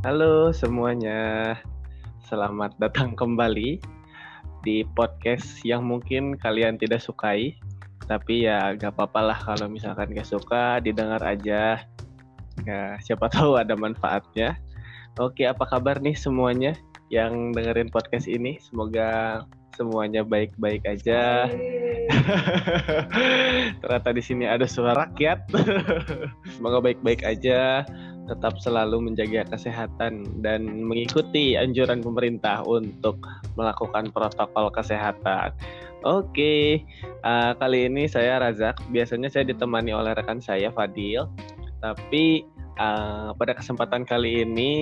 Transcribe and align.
Halo 0.00 0.48
semuanya, 0.48 1.52
selamat 2.24 2.72
datang 2.80 3.12
kembali 3.12 3.76
di 4.64 4.80
podcast 4.96 5.60
yang 5.60 5.84
mungkin 5.84 6.40
kalian 6.40 6.80
tidak 6.80 7.04
sukai, 7.04 7.60
tapi 8.08 8.48
ya 8.48 8.72
gak 8.80 8.96
apa-apa 8.96 9.20
lah 9.20 9.36
kalau 9.36 9.68
misalkan 9.68 10.16
gak 10.16 10.24
suka, 10.24 10.80
didengar 10.80 11.20
aja. 11.20 11.84
Ya, 12.64 12.96
siapa 13.04 13.28
tahu 13.28 13.60
ada 13.60 13.76
manfaatnya. 13.76 14.56
Oke, 15.20 15.44
apa 15.44 15.68
kabar 15.68 16.00
nih 16.00 16.16
semuanya 16.16 16.72
yang 17.12 17.52
dengerin 17.52 17.92
podcast 17.92 18.24
ini? 18.24 18.56
Semoga 18.56 19.44
semuanya 19.76 20.24
baik-baik 20.24 20.80
aja. 20.88 21.44
Ternyata 23.84 24.10
di 24.16 24.22
sini 24.24 24.48
ada 24.48 24.64
suara 24.64 25.04
rakyat. 25.04 25.44
Semoga 26.56 26.80
baik-baik 26.80 27.20
aja, 27.20 27.84
tetap 28.30 28.54
selalu 28.62 29.10
menjaga 29.10 29.42
kesehatan 29.50 30.22
dan 30.38 30.86
mengikuti 30.86 31.58
anjuran 31.58 31.98
pemerintah 31.98 32.62
untuk 32.62 33.18
melakukan 33.58 34.14
protokol 34.14 34.70
kesehatan. 34.70 35.50
Oke, 36.06 36.80
uh, 37.26 37.52
kali 37.58 37.90
ini 37.90 38.06
saya 38.06 38.40
Razak. 38.40 38.78
Biasanya 38.88 39.28
saya 39.28 39.44
ditemani 39.44 39.92
oleh 39.92 40.16
rekan 40.16 40.40
saya 40.40 40.72
Fadil, 40.72 41.28
tapi 41.82 42.46
uh, 42.80 43.36
pada 43.36 43.52
kesempatan 43.52 44.08
kali 44.08 44.46
ini 44.48 44.72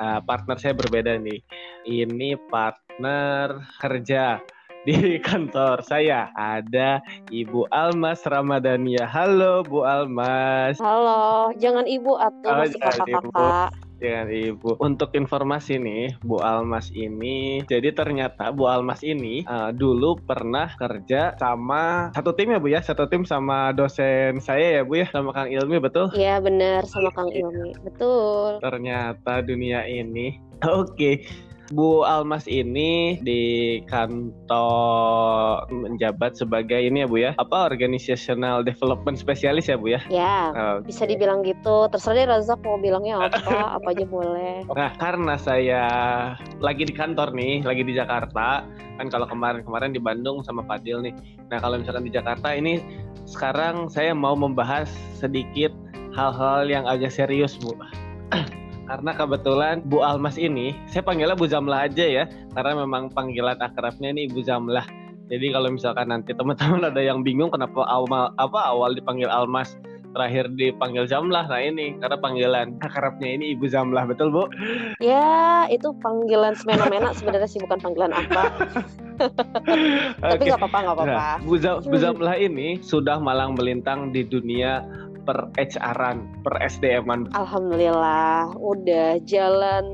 uh, 0.00 0.22
partner 0.24 0.56
saya 0.56 0.72
berbeda 0.72 1.20
nih. 1.20 1.44
Ini 1.84 2.40
partner 2.48 3.68
kerja 3.82 4.40
di 4.86 5.18
kantor 5.18 5.82
saya 5.82 6.30
ada 6.38 7.02
Ibu 7.34 7.66
Almas 7.74 8.22
Ramadhania. 8.22 9.02
Halo 9.02 9.66
Bu 9.66 9.82
Almas. 9.82 10.78
Halo, 10.78 11.50
jangan 11.58 11.90
Ibu 11.90 12.14
atau 12.14 12.50
oh, 12.54 12.56
masih 12.62 12.78
kakak-kakak. 12.78 13.74
Jangan 13.98 14.28
Ibu. 14.30 14.78
Untuk 14.78 15.10
informasi 15.18 15.82
nih, 15.82 16.14
Bu 16.22 16.38
Almas 16.38 16.94
ini, 16.94 17.66
jadi 17.66 17.90
ternyata 17.90 18.54
Bu 18.54 18.70
Almas 18.70 19.02
ini 19.02 19.42
uh, 19.50 19.74
dulu 19.74 20.22
pernah 20.22 20.70
kerja 20.78 21.34
sama 21.34 22.14
satu 22.14 22.30
tim 22.38 22.54
ya 22.54 22.62
Bu 22.62 22.70
ya, 22.70 22.78
satu 22.78 23.10
tim 23.10 23.26
sama 23.26 23.74
dosen 23.74 24.38
saya 24.38 24.78
ya 24.78 24.82
Bu 24.86 25.02
ya, 25.02 25.10
sama 25.10 25.34
Kang 25.34 25.50
Ilmi 25.50 25.82
betul? 25.82 26.14
Iya 26.14 26.38
benar, 26.38 26.86
sama 26.86 27.10
Kang 27.10 27.34
Ilmi, 27.34 27.74
betul. 27.82 28.62
Ternyata 28.62 29.42
dunia 29.42 29.82
ini, 29.82 30.38
oke. 30.62 30.94
Okay 30.94 31.45
Bu 31.74 32.06
Almas 32.06 32.46
ini 32.46 33.18
di 33.26 33.42
kantor 33.90 35.66
menjabat 35.72 36.38
sebagai 36.38 36.78
ini 36.78 37.02
ya 37.02 37.08
Bu 37.08 37.16
ya, 37.18 37.32
apa 37.42 37.66
organizational 37.66 38.62
development 38.62 39.18
spesialis 39.18 39.66
ya 39.66 39.74
Bu 39.74 39.96
ya? 39.96 40.00
Ya, 40.06 40.54
okay. 40.54 40.86
bisa 40.86 41.02
dibilang 41.08 41.42
gitu. 41.42 41.90
Terserah 41.90 42.14
deh 42.16 42.26
Razak 42.30 42.60
mau 42.62 42.78
bilangnya 42.78 43.26
apa, 43.26 43.38
apa 43.82 43.88
aja 43.90 44.04
boleh. 44.06 44.62
Nah, 44.70 44.90
karena 44.98 45.34
saya 45.40 45.84
lagi 46.62 46.86
di 46.86 46.94
kantor 46.94 47.34
nih, 47.34 47.66
lagi 47.66 47.82
di 47.82 47.98
Jakarta, 47.98 48.62
kan 48.96 49.06
kalau 49.10 49.26
kemarin-kemarin 49.26 49.90
di 49.90 49.98
Bandung 49.98 50.46
sama 50.46 50.62
Fadil 50.64 51.02
nih. 51.02 51.14
Nah, 51.50 51.58
kalau 51.58 51.82
misalkan 51.82 52.06
di 52.06 52.12
Jakarta 52.14 52.54
ini 52.54 52.78
sekarang 53.26 53.90
saya 53.90 54.14
mau 54.14 54.38
membahas 54.38 54.86
sedikit 55.18 55.74
hal-hal 56.14 56.70
yang 56.70 56.86
agak 56.86 57.12
serius 57.12 57.58
Bu 57.60 57.74
karena 58.86 59.10
kebetulan 59.12 59.82
Bu 59.84 60.00
Almas 60.06 60.38
ini 60.38 60.74
saya 60.86 61.02
panggilnya 61.02 61.34
Bu 61.34 61.50
Zamlah 61.50 61.90
aja 61.90 62.06
ya. 62.06 62.24
Karena 62.54 62.86
memang 62.86 63.12
panggilan 63.12 63.60
akrabnya 63.60 64.14
ini 64.14 64.30
Ibu 64.30 64.40
Zamlah 64.46 64.86
jadi 65.26 65.46
kalau 65.50 65.68
misalkan 65.74 66.06
nanti 66.10 66.30
teman-teman 66.30 66.86
ada 66.86 67.02
yang 67.02 67.26
bingung 67.26 67.50
kenapa 67.50 67.82
awal 67.90 68.30
apa 68.38 68.60
awal 68.70 68.94
dipanggil 68.94 69.26
Almas 69.26 69.74
terakhir 70.14 70.48
dipanggil 70.56 71.04
Zamlah 71.04 71.44
nah 71.50 71.60
ini 71.60 71.98
karena 71.98 72.16
panggilan 72.16 72.78
akrabnya 72.80 73.36
ini 73.36 73.52
Ibu 73.58 73.66
Zamlah 73.68 74.06
betul 74.06 74.32
Bu? 74.32 74.48
Ya 75.02 75.66
itu 75.68 75.92
panggilan 76.00 76.56
semena-mena 76.56 77.12
sebenarnya 77.12 77.50
sih 77.50 77.60
bukan 77.60 77.78
panggilan 77.82 78.14
apa. 78.14 78.42
Tapi 80.24 80.42
nggak 80.48 80.60
apa-apa 80.62 80.78
nggak 80.78 80.96
apa-apa. 80.96 81.20
Nah, 81.20 81.36
Bu, 81.44 81.58
Bu 81.60 81.96
Zamlah 82.00 82.36
ini 82.38 82.80
sudah 82.80 83.20
malang 83.20 83.58
melintang 83.58 84.14
di 84.14 84.24
dunia 84.24 84.80
per 85.26 85.50
HR-an, 85.58 86.46
per 86.46 86.54
SDM-an? 86.62 87.34
Alhamdulillah, 87.34 88.54
udah 88.54 89.18
jalan 89.26 89.84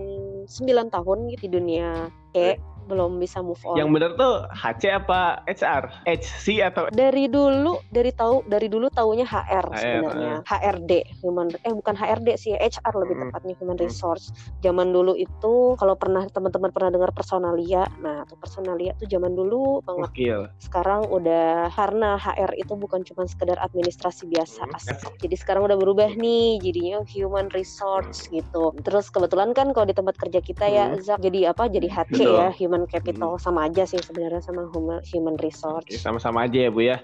9 0.47 0.93
tahun 0.93 1.19
gitu 1.33 1.49
di 1.49 1.51
dunia 1.57 2.13
E 2.37 2.61
belum 2.87 3.19
bisa 3.19 3.43
move 3.43 3.61
on. 3.67 3.77
Yang 3.79 3.91
benar 3.95 4.11
tuh 4.17 4.35
HC 4.51 4.83
apa 4.93 5.21
HR? 5.47 5.85
HC 6.09 6.45
atau 6.63 6.83
Dari 6.91 7.27
dulu 7.29 7.79
dari 7.91 8.11
tahu 8.15 8.47
dari 8.47 8.67
dulu 8.71 8.87
taunya 8.91 9.27
HR, 9.27 9.67
HR 9.73 9.79
sebenarnya. 9.79 10.35
Uh. 10.41 10.47
HRD, 10.47 10.93
human 11.23 11.47
eh 11.63 11.75
bukan 11.75 11.95
HRD 11.95 12.29
sih, 12.39 12.53
HR 12.57 12.95
lebih 12.97 13.15
hmm. 13.19 13.23
tepatnya 13.29 13.55
human 13.61 13.77
hmm. 13.77 13.87
resource. 13.87 14.33
Zaman 14.65 14.95
dulu 14.95 15.13
itu 15.19 15.77
kalau 15.77 15.95
pernah 15.99 16.25
teman-teman 16.33 16.73
pernah 16.73 16.91
dengar 16.95 17.11
personalia, 17.13 17.85
nah 18.01 18.25
tuh 18.25 18.39
personalia 18.41 18.97
tuh 18.97 19.07
zaman 19.11 19.37
dulu 19.37 19.85
banget. 19.85 20.09
Wakil. 20.09 20.41
Sekarang 20.63 21.07
udah 21.13 21.69
karena 21.75 22.17
HR 22.17 22.57
itu 22.57 22.73
bukan 22.75 23.05
cuma 23.05 23.29
sekedar 23.29 23.61
administrasi 23.61 24.31
biasa. 24.33 24.65
Hmm. 24.65 25.13
Jadi 25.21 25.37
sekarang 25.37 25.69
udah 25.69 25.77
berubah 25.77 26.09
nih 26.17 26.63
jadinya 26.65 27.05
human 27.05 27.53
resource 27.53 28.27
gitu. 28.33 28.73
Terus 28.81 29.13
kebetulan 29.13 29.53
kan 29.53 29.77
kalau 29.77 29.85
di 29.85 29.93
tempat 29.93 30.17
kerja 30.17 30.41
kita 30.41 30.65
ya, 30.65 30.85
hmm. 30.89 31.05
ya 31.05 31.05
Zak 31.05 31.21
jadi 31.21 31.53
apa? 31.53 31.69
Jadi 31.69 31.89
HC 31.93 32.17
Betul. 32.17 32.37
ya, 32.41 32.49
human 32.57 32.72
capital 32.89 33.37
hmm. 33.37 33.43
sama 33.43 33.69
aja 33.69 33.85
sih 33.85 34.01
sebenarnya 34.01 34.41
sama 34.41 34.69
human, 34.73 35.01
human 35.09 35.37
resource. 35.41 35.89
Sama-sama 36.01 36.49
aja 36.49 36.69
ya 36.69 36.71
Bu 36.73 36.83
ya. 36.85 36.99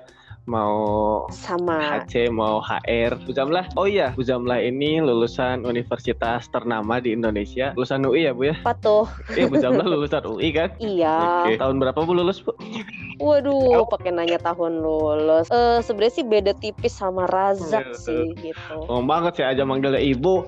Mau 0.48 1.28
sama. 1.28 2.00
HC 2.00 2.32
mau 2.32 2.64
HR 2.64 3.20
Bu 3.28 3.36
Jamlah 3.36 3.68
oh 3.76 3.84
iya 3.84 4.16
Bu 4.16 4.24
Jamlah 4.24 4.64
ini 4.64 4.96
lulusan 5.04 5.68
universitas 5.68 6.48
ternama 6.48 7.04
di 7.04 7.12
Indonesia. 7.12 7.76
Lulusan 7.76 8.08
UI 8.08 8.24
ya 8.24 8.32
Bu 8.32 8.48
ya? 8.48 8.56
Apa 8.64 8.72
tuh? 8.80 9.04
Iya 9.36 9.44
Bu 9.52 9.60
Jamlah 9.60 9.84
lulusan 9.92 10.24
UI 10.24 10.48
kan? 10.56 10.72
Iya. 10.80 11.44
Oke. 11.44 11.60
tahun 11.60 11.76
berapa 11.84 12.00
Bu 12.00 12.12
lulus 12.16 12.40
Bu 12.40 12.56
Waduh, 13.18 13.86
pakai 13.90 14.14
nanya 14.14 14.38
tahun 14.38 14.78
lulus. 14.78 15.50
Eh 15.50 15.54
uh, 15.54 15.78
sebenarnya 15.82 16.14
sih 16.14 16.26
beda 16.26 16.52
tipis 16.58 16.94
sama 16.94 17.26
Razak 17.26 17.92
oh, 17.92 17.98
sih 17.98 18.34
gitu. 18.38 18.76
Oh 18.86 19.02
banget 19.02 19.42
sih 19.42 19.46
aja 19.46 19.66
manggilnya 19.66 19.98
ibu. 19.98 20.46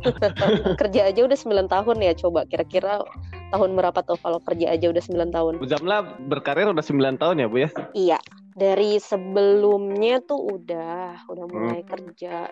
Kerja 0.80 1.12
aja 1.12 1.20
udah 1.24 1.38
9 1.38 1.68
tahun 1.68 1.96
ya 2.00 2.12
coba 2.16 2.48
kira-kira 2.48 3.04
tahun 3.50 3.74
berapa 3.74 4.00
tuh 4.06 4.16
kalau 4.22 4.38
kerja 4.40 4.72
aja 4.72 4.86
udah 4.88 5.02
9 5.02 5.36
tahun? 5.36 5.52
Bu 5.60 5.66
Jamla 5.66 6.06
berkarir 6.30 6.70
udah 6.70 6.84
9 6.84 7.20
tahun 7.20 7.36
ya 7.42 7.46
Bu 7.50 7.56
ya? 7.66 7.70
Iya. 7.92 8.18
Dari 8.50 8.98
sebelumnya 8.98 10.20
tuh 10.24 10.58
udah 10.58 11.24
udah 11.28 11.44
mulai 11.48 11.80
hmm. 11.84 11.90
kerja. 11.90 12.48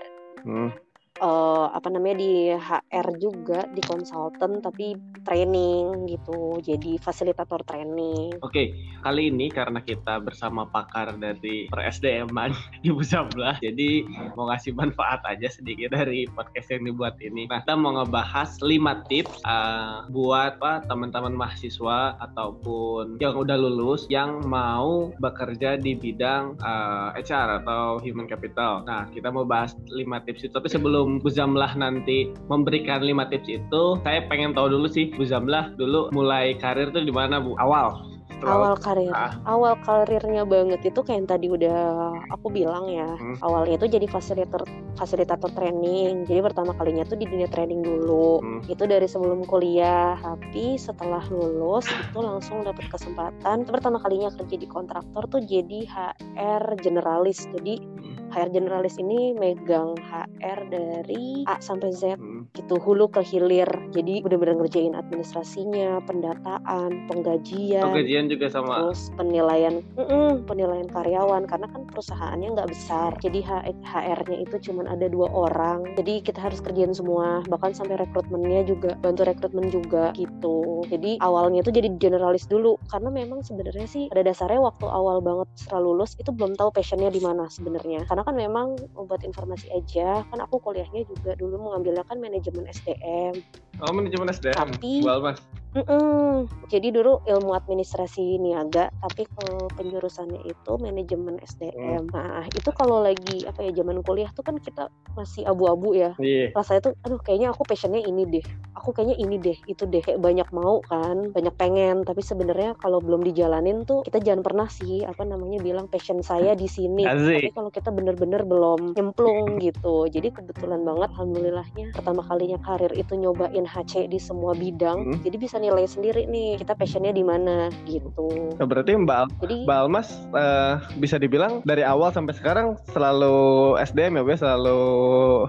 Hmm 0.47 0.88
uh, 1.21 1.71
apa 1.75 1.89
namanya 1.91 2.23
di 2.23 2.53
HR 2.53 3.09
juga 3.19 3.67
di 3.71 3.83
konsultan 3.83 4.63
tapi 4.63 4.95
training 5.27 6.09
gitu 6.09 6.63
jadi 6.63 6.99
fasilitator 7.01 7.63
training. 7.67 8.39
Oke 8.43 8.53
okay. 8.53 8.67
kali 9.03 9.31
ini 9.33 9.51
karena 9.51 9.83
kita 9.83 10.23
bersama 10.23 10.67
pakar 10.69 11.17
dari 11.19 11.69
SDM-an 11.73 12.55
Ibu 12.89 13.03
Zabla 13.03 13.59
jadi 13.63 14.05
mau 14.35 14.51
ngasih 14.51 14.75
manfaat 14.75 15.23
aja 15.27 15.51
sedikit 15.51 15.95
dari 15.95 16.29
podcast 16.31 16.71
yang 16.75 16.89
dibuat 16.89 17.19
ini. 17.23 17.47
Nah 17.51 17.63
kita 17.63 17.75
mau 17.75 17.99
ngebahas 17.99 18.59
5 18.61 19.11
tips 19.11 19.43
uh, 19.45 20.07
buat 20.11 20.59
apa 20.59 20.83
teman-teman 20.91 21.39
mahasiswa 21.39 22.19
ataupun 22.19 23.23
yang 23.23 23.39
udah 23.39 23.55
lulus 23.55 24.11
yang 24.11 24.43
mau 24.43 25.15
bekerja 25.23 25.79
di 25.79 25.95
bidang 25.95 26.59
uh, 26.59 27.15
eh, 27.15 27.23
HR 27.23 27.63
atau 27.63 28.03
human 28.03 28.27
capital. 28.27 28.83
Nah 28.83 29.07
kita 29.15 29.31
mau 29.31 29.47
bahas 29.47 29.79
5 29.87 30.03
tips 30.27 30.51
itu 30.51 30.53
tapi 30.53 30.67
sebelum 30.67 31.08
sebelum 31.09 31.25
Bu 31.25 31.33
Zamlah 31.33 31.73
nanti 31.73 32.29
memberikan 32.53 33.01
lima 33.01 33.25
tips 33.33 33.49
itu, 33.49 33.83
saya 34.05 34.29
pengen 34.29 34.53
tahu 34.53 34.69
dulu 34.69 34.93
sih 34.93 35.09
Bu 35.17 35.25
Zamlah 35.25 35.73
dulu 35.81 36.13
mulai 36.13 36.53
karir 36.61 36.93
tuh 36.93 37.01
di 37.01 37.09
mana 37.09 37.41
Bu? 37.41 37.57
Awal. 37.57 38.05
Awal 38.39 38.79
karir. 38.79 39.11
Ah. 39.11 39.35
awal 39.51 39.75
karirnya 39.83 40.47
banget 40.47 40.79
itu 40.87 41.03
kayak 41.03 41.17
yang 41.19 41.27
tadi 41.27 41.47
udah 41.51 42.15
aku 42.31 42.55
bilang 42.55 42.87
ya. 42.87 43.19
Hmm. 43.19 43.35
awalnya 43.43 43.83
itu 43.83 43.99
jadi 43.99 44.07
fasilitator 44.07 44.63
fasilitator 44.95 45.51
training. 45.59 46.23
Jadi 46.23 46.39
pertama 46.47 46.71
kalinya 46.77 47.03
tuh 47.03 47.19
di 47.19 47.27
dunia 47.27 47.51
training 47.51 47.83
dulu. 47.83 48.39
Hmm. 48.39 48.61
itu 48.71 48.85
dari 48.87 49.11
sebelum 49.11 49.43
kuliah. 49.43 50.15
Tapi 50.23 50.79
setelah 50.79 51.25
lulus 51.35 51.91
itu 51.91 52.19
langsung 52.23 52.63
dapat 52.63 52.87
kesempatan. 52.87 53.67
Itu 53.67 53.75
pertama 53.75 53.99
kalinya 53.99 54.31
kerja 54.31 54.55
di 54.55 54.69
kontraktor 54.71 55.27
tuh 55.27 55.43
jadi 55.43 55.89
HR 55.91 56.79
generalis. 56.79 57.43
Jadi 57.51 57.81
hmm 57.81 58.18
HR 58.39 58.55
generalis 58.55 58.95
ini 59.03 59.35
megang 59.35 59.99
HR 59.99 60.71
dari 60.71 61.43
A 61.51 61.59
sampai 61.59 61.91
Z 61.91 62.15
hmm. 62.15 62.55
gitu 62.55 62.79
hulu 62.79 63.11
ke 63.11 63.19
hilir. 63.27 63.67
Jadi 63.91 64.23
benar-benar 64.23 64.63
ngerjain 64.63 64.95
administrasinya 64.95 65.99
pendataan 66.07 67.11
penggajian. 67.11 67.83
Penggajian 67.83 68.31
juga 68.31 68.47
sama. 68.47 68.95
Terus 68.95 69.11
penilaian 69.19 69.83
mm 69.99 70.07
-mm, 70.07 70.31
penilaian 70.47 70.87
karyawan 70.87 71.51
karena 71.51 71.67
kan 71.67 71.83
perusahaannya 71.91 72.55
nggak 72.55 72.71
besar. 72.71 73.11
Jadi 73.19 73.43
HR-nya 73.83 74.39
itu 74.39 74.71
cuma 74.71 74.87
ada 74.87 75.11
dua 75.11 75.27
orang. 75.35 75.83
Jadi 75.99 76.23
kita 76.23 76.39
harus 76.39 76.63
kerjain 76.63 76.95
semua. 76.95 77.43
Bahkan 77.51 77.75
sampai 77.75 77.99
rekrutmennya 77.99 78.71
juga 78.71 78.95
bantu 79.03 79.27
rekrutmen 79.27 79.67
juga 79.75 80.15
gitu. 80.15 80.87
Jadi 80.87 81.19
awalnya 81.19 81.67
itu 81.67 81.75
jadi 81.75 81.91
generalis 81.99 82.47
dulu. 82.47 82.79
Karena 82.87 83.11
memang 83.11 83.43
sebenarnya 83.43 83.91
sih 83.91 84.07
pada 84.15 84.23
dasarnya 84.23 84.63
waktu 84.63 84.87
awal 84.87 85.19
banget 85.19 85.51
setelah 85.59 85.91
lulus 85.91 86.15
itu 86.23 86.31
belum 86.31 86.55
tahu 86.55 86.71
passionnya 86.71 87.11
di 87.11 87.19
mana 87.19 87.51
sebenarnya. 87.51 88.07
Karena 88.07 88.23
kan 88.29 88.37
memang 88.37 88.77
buat 88.93 89.25
informasi 89.25 89.73
aja. 89.73 90.21
Kan 90.29 90.39
aku 90.45 90.61
kuliahnya 90.61 91.09
juga 91.09 91.33
dulu 91.41 91.73
mengambilnya 91.73 92.05
kan 92.05 92.21
manajemen 92.21 92.69
SDM 92.69 93.41
Oh 93.79 93.95
manajemen 93.95 94.31
SDM. 94.35 94.55
Tapi, 94.59 95.07
Mas. 95.07 95.39
Mm 95.77 95.85
-mm. 95.85 96.35
Jadi 96.73 96.89
dulu 96.91 97.21
ilmu 97.29 97.53
administrasi 97.53 98.41
niaga, 98.41 98.89
tapi 99.05 99.29
kalau 99.37 99.69
penjurusannya 99.77 100.41
itu 100.49 100.73
manajemen 100.81 101.37
SDM. 101.45 102.09
Hmm. 102.09 102.13
Nah 102.13 102.45
itu 102.49 102.73
kalau 102.73 103.05
lagi 103.05 103.45
apa 103.45 103.69
ya 103.69 103.73
zaman 103.85 104.01
kuliah 104.01 104.33
tuh 104.33 104.45
kan 104.45 104.57
kita 104.57 104.89
masih 105.13 105.45
abu-abu 105.45 105.93
ya. 105.93 106.17
Yeah. 106.17 106.53
Rasanya 106.57 106.89
tuh, 106.89 106.95
aduh 107.05 107.21
kayaknya 107.21 107.53
aku 107.53 107.69
passionnya 107.69 108.01
ini 108.01 108.25
deh. 108.25 108.45
Aku 108.81 108.97
kayaknya 108.97 109.17
ini 109.21 109.37
deh, 109.37 109.57
itu 109.69 109.85
deh. 109.85 110.01
Kayak 110.01 110.25
banyak 110.25 110.49
mau 110.57 110.81
kan, 110.89 111.37
banyak 111.37 111.53
pengen. 111.61 112.05
Tapi 112.05 112.21
sebenarnya 112.25 112.73
kalau 112.81 113.05
belum 113.05 113.21
dijalanin 113.25 113.85
tuh 113.85 114.05
kita 114.09 114.25
jangan 114.25 114.41
pernah 114.41 114.69
sih 114.73 115.05
apa 115.05 115.25
namanya 115.29 115.61
bilang 115.61 115.85
passion 115.89 116.25
saya 116.25 116.57
di 116.57 116.69
sini. 116.69 117.05
Tapi 117.09 117.53
kalau 117.53 117.69
kita 117.69 117.93
bener-bener 117.93 118.41
belum 118.45 118.97
nyemplung 118.97 119.57
gitu. 119.67 120.09
Jadi 120.09 120.33
kebetulan 120.33 120.81
banget, 120.81 121.13
alhamdulillahnya 121.13 121.93
pertama 121.93 122.25
kalinya 122.25 122.57
karir 122.65 122.93
itu 122.97 123.13
nyobain 123.21 123.68
HC 123.69 124.09
di 124.09 124.17
semua 124.17 124.57
bidang. 124.57 125.15
Hmm. 125.15 125.21
Jadi 125.21 125.37
bisa 125.37 125.61
nilai 125.61 125.85
sendiri 125.85 126.25
nih 126.25 126.57
kita 126.57 126.73
passionnya 126.73 127.13
di 127.13 127.23
mana 127.23 127.69
gitu. 127.85 128.57
Nah, 128.57 128.67
berarti 128.67 128.97
Mbak, 128.97 129.45
Jadi, 129.45 129.57
Mbak 129.69 129.79
Almas 129.85 130.09
uh, 130.33 130.81
bisa 130.97 131.21
dibilang 131.21 131.61
dari 131.69 131.85
awal 131.85 132.11
sampai 132.11 132.33
sekarang 132.33 132.81
selalu 132.91 133.77
SDM 133.79 134.19
ya, 134.19 134.23
Bu? 134.25 134.33
Selalu 134.39 134.81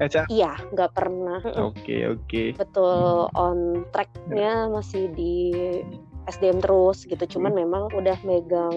HR? 0.04 0.26
Iya, 0.28 0.54
nggak 0.76 0.92
pernah. 0.92 1.40
Oke, 1.64 1.64
okay, 1.64 2.02
oke. 2.12 2.20
Okay. 2.28 2.48
Betul, 2.60 3.32
on 3.34 3.88
tracknya 3.96 4.68
masih 4.68 5.08
di 5.16 5.54
SDM 6.28 6.60
terus 6.60 7.08
gitu 7.08 7.38
cuman 7.38 7.54
hmm. 7.54 7.60
memang 7.64 7.84
udah 7.96 8.18
megang 8.26 8.76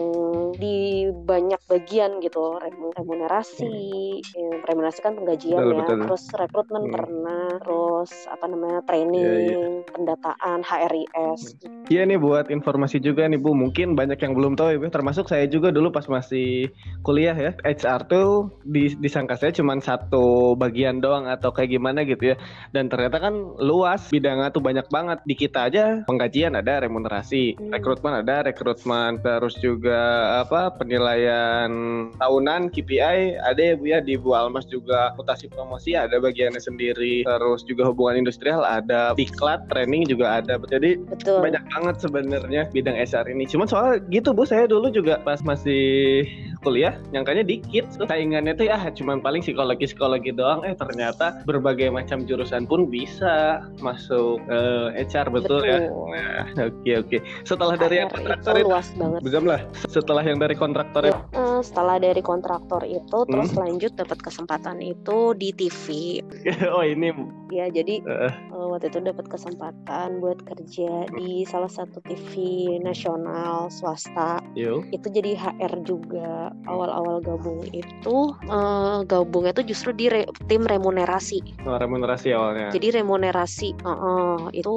di 0.57 1.09
banyak 1.11 1.59
bagian 1.67 2.23
gitu 2.23 2.61
remunerasi 2.97 4.21
hmm. 4.23 4.63
remunerasi 4.69 5.01
kan 5.03 5.19
penggajian 5.19 5.59
betul, 5.59 5.73
ya 5.73 5.81
betul. 5.83 5.99
terus 6.07 6.25
rekrutmen 6.37 6.85
hmm. 6.89 6.95
pernah 6.95 7.47
terus 7.59 8.13
apa 8.29 8.45
namanya 8.47 8.81
training 8.87 9.25
yeah, 9.25 9.83
yeah. 9.83 9.91
pendataan 9.93 10.59
HRIS 10.63 11.43
iya 11.91 12.03
nih 12.07 12.19
buat 12.21 12.49
informasi 12.49 13.03
juga 13.03 13.27
nih 13.27 13.41
Bu 13.41 13.57
mungkin 13.57 13.99
banyak 13.99 14.21
yang 14.21 14.33
belum 14.37 14.55
tahu 14.55 14.77
ya 14.77 14.79
Bu 14.81 14.89
termasuk 14.93 15.27
saya 15.29 15.49
juga 15.49 15.73
dulu 15.73 15.93
pas 15.93 16.07
masih 16.07 16.69
kuliah 17.03 17.35
ya 17.35 17.53
HR 17.65 18.01
tuh 18.09 18.53
disangka 19.01 19.37
saya 19.41 19.53
cuma 19.57 19.75
satu 19.83 20.55
bagian 20.55 21.01
doang 21.01 21.27
atau 21.27 21.51
kayak 21.51 21.75
gimana 21.75 22.05
gitu 22.05 22.35
ya 22.35 22.37
dan 22.77 22.93
ternyata 22.93 23.19
kan 23.19 23.35
luas 23.59 24.13
bidangnya 24.13 24.53
tuh 24.53 24.61
banyak 24.61 24.87
banget 24.93 25.19
di 25.25 25.35
kita 25.35 25.73
aja 25.73 26.05
penggajian 26.05 26.55
ada 26.55 26.85
remunerasi 26.85 27.32
Hmm. 27.33 27.73
rekrutmen 27.73 28.21
ada 28.21 28.45
rekrutmen 28.45 29.17
terus 29.25 29.57
juga 29.57 29.97
apa 30.45 30.69
penilaian 30.77 31.73
tahunan 32.21 32.69
KPI 32.69 33.41
ada 33.41 33.57
ya 33.57 33.75
Bu 33.75 33.89
ya 33.89 33.99
di 34.05 34.21
Bu 34.21 34.37
Almas 34.37 34.69
juga 34.69 35.17
mutasi 35.17 35.49
promosi 35.49 35.97
ada 35.97 36.21
bagiannya 36.21 36.61
sendiri 36.61 37.25
terus 37.25 37.65
juga 37.65 37.89
hubungan 37.89 38.21
industrial 38.21 38.61
ada 38.69 39.17
diklat 39.17 39.65
training 39.73 40.05
juga 40.05 40.45
ada 40.45 40.61
jadi 40.69 41.01
Betul. 41.09 41.41
banyak 41.41 41.65
banget 41.73 41.97
sebenarnya 42.05 42.63
bidang 42.69 43.01
HR 43.01 43.25
ini 43.33 43.49
cuman 43.49 43.65
soal 43.65 43.97
gitu 44.13 44.37
Bu 44.37 44.45
saya 44.45 44.69
dulu 44.69 44.93
juga 44.93 45.17
pas 45.25 45.41
masih 45.41 46.29
kuliah 46.63 46.95
nyangkanya 47.11 47.43
dikit 47.43 47.91
tuh 47.99 48.07
saingannya 48.07 48.55
tuh 48.55 48.71
ya 48.71 48.79
cuman 48.95 49.19
paling 49.19 49.43
psikologi 49.43 49.91
psikologi 49.91 50.31
doang 50.31 50.63
eh 50.63 50.73
ternyata 50.79 51.43
berbagai 51.45 51.91
macam 51.91 52.25
jurusan 52.25 52.65
pun 52.65 52.87
bisa 52.87 53.67
masuk 53.83 54.39
uh, 54.49 54.95
eh, 54.95 55.05
HR 55.05 55.29
betul, 55.35 55.61
ya? 55.67 55.91
betul. 55.91 56.07
ya 56.15 56.31
nah, 56.55 56.65
oke 56.71 56.79
okay, 56.81 56.95
oke 57.03 57.09
okay. 57.11 57.21
setelah 57.43 57.75
dari 57.75 57.95
yang 58.01 58.11
kontraktor 58.11 58.55
itu 58.55 58.67
luas 58.71 58.89
banget 58.95 59.21
lah 59.43 59.61
setelah 59.91 60.23
yang 60.23 60.39
dari 60.39 60.55
kontraktor 60.55 61.03
ya, 61.03 61.15
uh, 61.35 61.61
setelah 61.61 61.97
dari 61.99 62.23
kontraktor 62.23 62.83
itu 62.87 63.19
hmm? 63.27 63.31
terus 63.31 63.53
lanjut 63.59 63.93
dapat 63.99 64.19
kesempatan 64.23 64.79
itu 64.79 65.35
di 65.35 65.51
TV 65.51 65.85
oh 66.77 66.85
ini 66.87 67.11
ya 67.51 67.69
jadi 67.69 68.01
uh. 68.07 68.33
Uh, 68.55 68.67
waktu 68.73 68.89
itu 68.89 69.03
dapat 69.03 69.27
kesempatan 69.29 70.23
buat 70.23 70.41
kerja 70.47 71.11
di 71.19 71.45
salah 71.45 71.69
satu 71.69 72.01
TV 72.07 72.33
nasional 72.81 73.69
swasta 73.69 74.41
Yo. 74.55 74.87
itu 74.95 75.09
jadi 75.11 75.35
HR 75.37 75.85
juga 75.85 76.52
awal-awal 76.67 77.19
gabung 77.21 77.65
itu 77.71 78.17
uh, 78.49 79.03
gabungnya 79.07 79.53
itu 79.57 79.75
justru 79.75 79.91
di 79.93 80.07
re 80.09 80.23
tim 80.47 80.63
remunerasi. 80.65 81.63
Oh, 81.67 81.77
remunerasi 81.77 82.33
awalnya. 82.33 82.69
Jadi 82.71 83.03
remunerasi 83.03 83.69
uh, 83.83 83.91
uh, 83.91 84.39
itu 84.55 84.75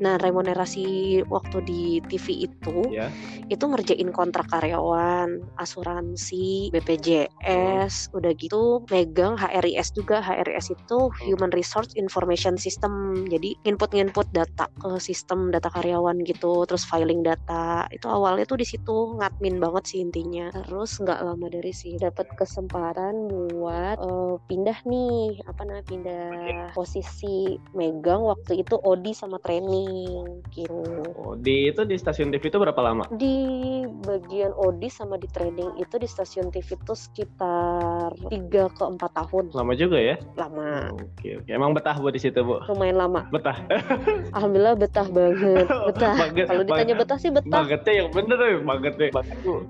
nah 0.00 0.18
remunerasi 0.18 1.20
waktu 1.28 1.58
di 1.64 1.82
TV 2.08 2.50
itu 2.50 2.76
yeah. 2.90 3.08
itu 3.48 3.62
ngerjain 3.62 4.10
kontrak 4.10 4.48
karyawan, 4.50 5.40
asuransi, 5.60 6.74
BPJS, 6.74 8.10
oh. 8.10 8.18
udah 8.18 8.32
gitu 8.36 8.82
megang 8.90 9.38
HRIS 9.38 9.94
juga. 9.94 10.20
HRIS 10.20 10.74
itu 10.74 10.98
oh. 11.10 11.14
Human 11.24 11.52
Resource 11.54 11.94
Information 11.94 12.58
System. 12.58 13.24
Jadi 13.30 13.56
input-input 13.64 14.30
data 14.34 14.66
ke 14.80 14.98
sistem 14.98 15.54
data 15.54 15.70
karyawan 15.70 16.22
gitu, 16.26 16.66
terus 16.66 16.82
filing 16.86 17.22
data. 17.22 17.86
Itu 17.94 18.10
awalnya 18.10 18.46
tuh 18.46 18.58
di 18.60 18.66
situ 18.66 19.16
ngadmin 19.18 19.62
banget 19.62 19.84
sih 19.86 20.00
intinya. 20.02 20.50
Terus 20.50 20.98
nggak 21.10 21.26
lama 21.26 21.46
dari 21.50 21.74
sih 21.74 21.98
dapat 21.98 22.30
kesempatan 22.38 23.26
buat 23.50 23.98
uh, 23.98 24.38
pindah 24.46 24.78
nih 24.86 25.42
apa 25.50 25.66
namanya 25.66 25.86
pindah 25.90 26.24
posisi 26.70 27.58
megang 27.74 28.22
waktu 28.22 28.62
itu 28.62 28.78
Odi 28.86 29.10
sama 29.10 29.42
training 29.42 30.46
gitu. 30.54 31.02
Odi 31.18 31.74
itu 31.74 31.82
di 31.82 31.98
stasiun 31.98 32.30
TV 32.30 32.46
itu 32.46 32.62
berapa 32.62 32.78
lama? 32.78 33.10
Di 33.10 33.82
bagian 34.06 34.54
Odi 34.54 34.86
sama 34.86 35.18
di 35.18 35.26
training 35.34 35.82
itu 35.82 35.98
di 35.98 36.06
stasiun 36.06 36.54
TV 36.54 36.78
itu 36.78 36.94
sekitar 36.94 38.14
3 38.30 38.30
ke 38.78 38.84
4 38.86 39.02
tahun. 39.02 39.44
Lama 39.50 39.72
juga 39.74 39.98
ya? 39.98 40.14
Lama. 40.38 40.94
Oke, 40.94 41.42
oke. 41.42 41.50
Emang 41.50 41.74
betah 41.74 41.98
buat 41.98 42.14
di 42.14 42.22
situ, 42.22 42.38
Bu? 42.46 42.62
Lumayan 42.70 43.02
lama. 43.02 43.26
Betah. 43.34 43.58
Alhamdulillah 44.38 44.78
betah 44.78 45.10
banget. 45.10 45.66
Betah. 45.90 46.14
Kalau 46.30 46.62
ditanya 46.62 46.94
betah 46.94 47.18
sih 47.18 47.34
betah. 47.34 47.66
Bangetnya 47.66 47.92
yang 48.06 48.08
bener 48.14 48.38
ya, 48.38 48.58
bangetnya. 48.62 49.08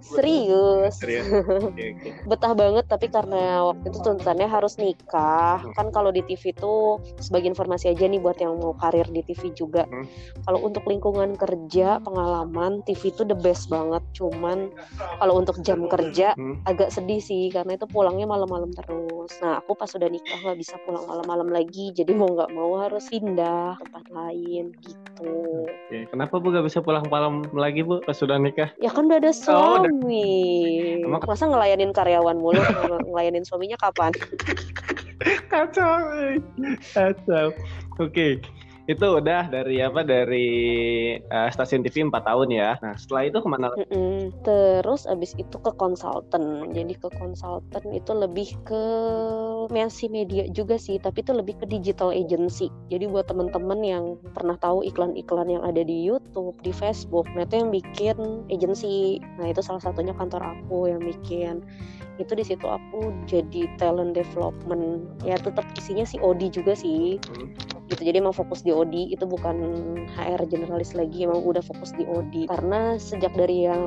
Serius. 0.04 1.00
Serius 1.00 1.29
betah 2.30 2.52
banget 2.54 2.84
tapi 2.86 3.06
karena 3.08 3.64
waktu 3.70 3.90
itu 3.90 3.98
tuntutannya 4.02 4.48
harus 4.48 4.76
nikah. 4.76 5.62
Hmm. 5.62 5.74
kan 5.76 5.86
kalau 5.94 6.10
di 6.10 6.22
TV 6.26 6.54
tuh 6.56 7.00
sebagai 7.18 7.50
informasi 7.52 7.92
aja 7.92 8.06
nih 8.06 8.20
buat 8.20 8.38
yang 8.38 8.58
mau 8.58 8.74
karir 8.78 9.06
di 9.10 9.22
TV 9.26 9.54
juga. 9.54 9.86
Hmm. 9.86 10.06
kalau 10.46 10.60
untuk 10.66 10.84
lingkungan 10.86 11.34
kerja 11.38 12.02
pengalaman 12.02 12.82
TV 12.84 13.14
itu 13.14 13.22
the 13.26 13.36
best 13.36 13.70
banget. 13.70 14.02
Cuman 14.14 14.70
kalau 15.18 15.38
untuk 15.38 15.58
jam 15.62 15.86
kerja 15.86 16.34
hmm. 16.34 16.66
agak 16.66 16.90
sedih 16.92 17.22
sih 17.22 17.48
karena 17.52 17.78
itu 17.78 17.86
pulangnya 17.86 18.26
malam-malam 18.26 18.70
terus. 18.74 19.32
Nah 19.40 19.62
aku 19.62 19.74
pas 19.74 19.90
udah 19.92 20.08
nikah 20.08 20.38
nggak 20.42 20.58
bisa 20.58 20.74
pulang 20.84 21.04
malam-malam 21.06 21.48
lagi 21.50 21.92
jadi 21.94 22.12
mau 22.14 22.30
nggak 22.30 22.50
mau 22.54 22.80
harus 22.80 23.06
pindah 23.10 23.76
tempat 23.80 24.04
lain 24.10 24.72
gitu. 24.84 25.32
Kenapa 26.10 26.38
bu 26.38 26.54
gak 26.54 26.66
bisa 26.66 26.78
pulang 26.80 27.04
malam 27.10 27.44
lagi 27.52 27.82
bu 27.82 28.00
pas 28.02 28.16
sudah 28.16 28.38
nikah? 28.38 28.70
Ya 28.80 28.90
kan 28.90 29.10
udah 29.10 29.18
ada 29.18 29.32
suami 29.34 29.58
oh, 29.58 29.74
udah... 29.84 29.92
masa 31.28 31.44
ngelayanin 31.48 31.92
karyawan 31.92 32.38
mulu 32.38 32.60
ngelayanin 33.10 33.44
suaminya 33.44 33.76
kapan? 33.76 34.12
Kacau 35.52 36.00
kacau. 36.96 37.48
Oke. 38.00 38.40
okay 38.40 38.60
itu 38.90 39.06
udah 39.06 39.46
dari 39.46 39.78
apa 39.78 40.02
dari 40.02 40.50
uh, 41.30 41.46
stasiun 41.54 41.86
TV 41.86 42.10
4 42.10 42.10
tahun 42.26 42.48
ya. 42.50 42.74
Nah 42.82 42.98
setelah 42.98 43.30
itu 43.30 43.38
ke 43.38 43.48
mana? 43.48 43.70
Mm 43.78 43.86
-mm. 43.86 44.18
Terus 44.42 45.06
abis 45.06 45.38
itu 45.38 45.56
ke 45.62 45.70
konsultan. 45.78 46.74
Jadi 46.74 46.98
ke 46.98 47.08
konsultan 47.14 47.84
itu 47.94 48.10
lebih 48.10 48.58
ke 48.66 48.82
masih 49.70 50.10
media 50.10 50.50
juga 50.50 50.74
sih, 50.74 50.98
tapi 50.98 51.22
itu 51.22 51.30
lebih 51.30 51.62
ke 51.62 51.70
digital 51.70 52.10
agency. 52.10 52.66
Jadi 52.90 53.06
buat 53.06 53.30
temen-temen 53.30 53.80
yang 53.86 54.04
pernah 54.34 54.58
tahu 54.58 54.82
iklan-iklan 54.82 55.46
yang 55.46 55.62
ada 55.62 55.86
di 55.86 56.02
YouTube, 56.02 56.58
di 56.66 56.74
Facebook, 56.74 57.30
nah 57.38 57.46
itu 57.46 57.62
yang 57.62 57.70
bikin 57.70 58.18
agency. 58.50 59.22
Nah 59.38 59.54
itu 59.54 59.62
salah 59.62 59.78
satunya 59.78 60.10
kantor 60.18 60.42
aku 60.42 60.90
yang 60.90 60.98
bikin 60.98 61.62
itu 62.20 62.36
di 62.36 62.44
situ 62.44 62.68
aku 62.68 63.08
jadi 63.24 63.64
talent 63.80 64.12
development 64.12 65.08
ya 65.24 65.40
tetap 65.40 65.64
isinya 65.72 66.04
si 66.04 66.20
Odi 66.20 66.52
juga 66.52 66.76
sih 66.76 67.16
hmm. 67.16 67.79
Gitu 67.90 68.06
jadi 68.06 68.22
emang 68.22 68.32
fokus 68.32 68.62
di 68.62 68.70
Odi 68.70 69.10
itu 69.10 69.26
bukan 69.26 69.56
HR 70.14 70.46
generalis 70.46 70.94
lagi 70.94 71.26
emang 71.26 71.42
udah 71.42 71.60
fokus 71.60 71.90
di 71.98 72.06
Odi 72.06 72.46
karena 72.46 72.94
sejak 72.96 73.34
dari 73.34 73.66
yang 73.66 73.82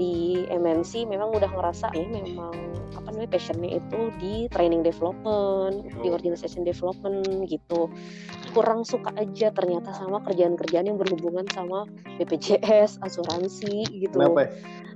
di 0.00 0.48
MNC 0.48 1.04
memang 1.04 1.36
udah 1.36 1.52
ngerasa 1.52 1.92
ya 1.92 2.08
memang 2.08 2.56
apa 2.96 3.08
namanya 3.12 3.36
passionnya 3.36 3.76
itu 3.76 4.00
di 4.16 4.48
training 4.48 4.80
development 4.80 5.84
di 6.00 6.08
organization 6.08 6.64
development 6.64 7.44
gitu 7.48 7.92
kurang 8.56 8.84
suka 8.88 9.12
aja 9.20 9.52
ternyata 9.52 9.92
sama 9.92 10.24
kerjaan-kerjaan 10.24 10.88
yang 10.88 10.96
berhubungan 10.96 11.44
sama 11.52 11.84
BPJS 12.16 13.00
asuransi 13.04 13.84
gitu 13.88 14.16
Kenapa? 14.16 14.48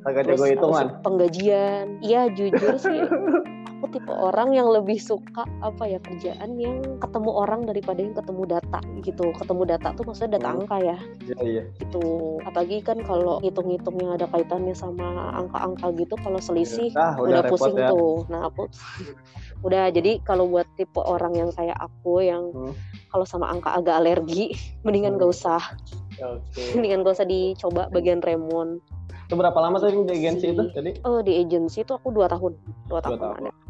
Agak 0.06 0.22
jago 0.30 0.46
hitungan. 0.46 0.86
Penggajian. 1.02 1.98
Iya 1.98 2.30
jujur 2.30 2.78
sih. 2.78 3.00
aku 3.76 3.86
tipe 3.92 4.08
orang 4.08 4.56
yang 4.56 4.68
lebih 4.72 4.96
suka 4.96 5.44
apa 5.60 5.84
ya 5.84 6.00
kerjaan 6.00 6.56
yang 6.56 6.80
ketemu 6.96 7.30
orang 7.30 7.68
daripada 7.68 8.00
yang 8.00 8.16
ketemu 8.16 8.42
data 8.48 8.80
gitu 9.04 9.30
ketemu 9.36 9.62
data 9.68 9.88
tuh 9.92 10.04
maksudnya 10.08 10.40
data 10.40 10.48
hmm. 10.48 10.56
angka 10.60 10.76
ya 10.80 10.98
iya 11.28 11.36
iya 11.44 11.62
gitu 11.80 12.04
apalagi 12.48 12.80
kan 12.80 12.98
kalau 13.04 13.36
hitung-hitung 13.44 13.96
yang 14.00 14.16
ada 14.16 14.24
kaitannya 14.32 14.72
sama 14.72 15.36
angka-angka 15.36 15.92
gitu 16.00 16.14
kalau 16.24 16.40
selisih 16.40 16.88
ah, 16.96 17.20
udah, 17.20 17.44
udah 17.44 17.52
pusing 17.52 17.76
ya. 17.76 17.92
tuh 17.92 18.24
nah 18.32 18.48
aku 18.48 18.66
udah 19.66 19.92
jadi 19.92 20.24
kalau 20.24 20.48
buat 20.48 20.68
tipe 20.80 21.00
orang 21.00 21.36
yang 21.36 21.50
kayak 21.52 21.76
aku 21.76 22.24
yang 22.24 22.48
hmm 22.52 22.74
kalau 23.16 23.24
sama 23.24 23.48
angka 23.48 23.72
agak 23.72 23.96
alergi 23.96 24.52
mendingan 24.84 25.16
gak 25.16 25.32
usah 25.32 25.62
okay. 26.20 26.68
mendingan 26.76 27.00
gak 27.00 27.16
usah 27.16 27.24
dicoba 27.24 27.88
bagian 27.88 28.20
remon 28.20 28.82
itu 29.26 29.34
berapa 29.34 29.58
lama 29.58 29.82
sih 29.82 29.90
di 29.90 30.14
agensi 30.22 30.54
itu 30.54 30.70
tadi? 30.70 31.02
Oh 31.02 31.18
di 31.18 31.34
agensi 31.42 31.82
itu 31.82 31.98
aku 31.98 32.14
dua 32.14 32.30
tahun, 32.30 32.54
dua, 32.86 33.02
dua 33.02 33.10
tahun, 33.10 33.18
tahun. 33.18 33.34
ada. 33.42 33.65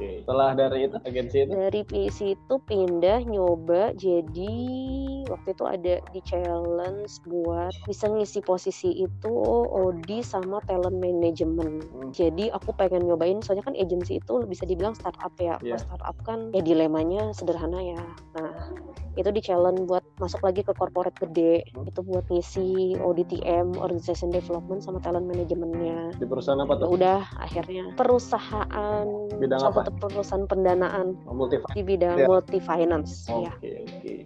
Oke. 0.00 0.24
Setelah 0.24 0.56
dari 0.56 0.88
itu 0.88 0.96
agensi 1.04 1.36
itu? 1.44 1.52
Dari 1.52 1.80
PC 1.84 2.18
itu 2.32 2.54
pindah 2.64 3.20
nyoba 3.28 3.92
jadi 4.00 4.56
waktu 5.28 5.48
itu 5.52 5.64
ada 5.68 5.94
di 6.16 6.20
challenge 6.24 7.20
buat 7.28 7.76
bisa 7.84 8.08
ngisi 8.08 8.40
posisi 8.40 9.04
itu 9.04 9.32
Odi 9.68 10.24
sama 10.24 10.64
talent 10.64 10.96
management. 10.96 11.84
Hmm. 11.92 12.08
Jadi 12.16 12.48
aku 12.48 12.72
pengen 12.72 13.04
nyobain 13.04 13.44
soalnya 13.44 13.68
kan 13.68 13.76
agensi 13.76 14.16
itu 14.16 14.40
bisa 14.48 14.64
dibilang 14.64 14.96
startup 14.96 15.36
ya. 15.36 15.60
Yeah. 15.60 15.76
startup 15.76 16.16
kan 16.24 16.48
ya 16.56 16.64
dilemanya 16.64 17.36
sederhana 17.36 17.84
ya. 17.84 18.00
Nah, 18.40 18.72
itu 19.20 19.28
di 19.28 19.44
challenge 19.44 19.84
buat 19.84 20.00
masuk 20.16 20.40
lagi 20.40 20.64
ke 20.64 20.72
corporate 20.72 21.20
gede. 21.28 21.68
Hmm. 21.76 21.84
Itu 21.84 22.00
buat 22.00 22.24
ngisi 22.32 22.96
ODTM, 22.96 23.76
organization 23.76 24.32
development 24.32 24.80
sama 24.80 24.96
talent 25.04 25.28
manajemennya. 25.28 26.16
Di 26.16 26.24
perusahaan 26.24 26.64
apa 26.64 26.72
tuh? 26.80 26.88
Udah 26.88 27.20
akhirnya 27.36 27.92
perusahaan 28.00 29.04
bidang 29.36 29.60
apa? 29.60 29.89
Perusahaan 29.98 30.46
pendanaan 30.46 31.18
multi 31.26 31.58
di 31.74 31.82
bidang 31.82 32.16
ya. 32.20 32.26
multi 32.28 32.58
finance 32.62 33.26
oke 33.26 33.50
okay, 33.58 33.82
ya. 33.82 33.82
oke 33.82 33.98
okay. 33.98 34.18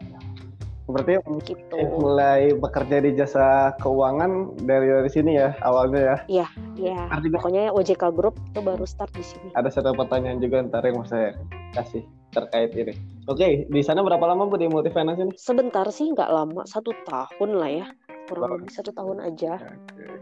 berarti 0.85 1.13
gitu. 1.49 1.77
mulai 1.97 2.53
bekerja 2.53 2.97
di 3.01 3.11
jasa 3.17 3.73
keuangan 3.81 4.53
dari 4.69 4.93
dari 4.93 5.11
sini 5.11 5.41
ya 5.41 5.57
awalnya 5.65 6.01
ya 6.01 6.17
iya 6.29 6.49
iya 6.77 7.03
pokoknya 7.09 7.73
OJK 7.73 8.13
Group 8.13 8.37
itu 8.53 8.61
baru 8.61 8.85
start 8.85 9.13
di 9.17 9.25
sini 9.25 9.49
ada 9.57 9.73
satu 9.73 9.97
pertanyaan 9.97 10.45
juga 10.45 10.61
ntar 10.69 10.85
yang 10.85 11.01
mau 11.01 11.09
saya 11.09 11.33
kasih 11.73 12.05
terkait 12.37 12.77
ini 12.77 12.93
oke 13.31 13.41
okay, 13.41 13.65
di 13.71 13.81
sana 13.81 14.05
berapa 14.05 14.21
lama 14.27 14.45
bu 14.45 14.61
di 14.61 14.69
multi 14.69 14.93
finance 14.93 15.23
ini 15.23 15.33
sebentar 15.41 15.89
sih 15.89 16.13
nggak 16.13 16.29
lama 16.29 16.67
satu 16.69 16.93
tahun 17.09 17.51
lah 17.57 17.71
ya 17.71 17.87
kurang 18.29 18.61
lebih 18.61 18.73
satu 18.75 18.91
tahun 18.93 19.25
aja 19.25 19.57
okay. 19.61 20.21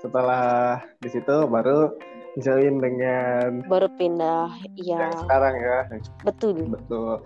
setelah 0.00 0.80
di 1.02 1.08
situ 1.12 1.44
baru 1.44 1.92
join 2.38 2.78
dengan 2.78 3.66
baru 3.66 3.90
pindah 3.98 4.54
ya 4.78 5.10
sekarang 5.26 5.54
ya. 5.58 5.78
Betul. 6.22 6.70
Betul. 6.70 7.24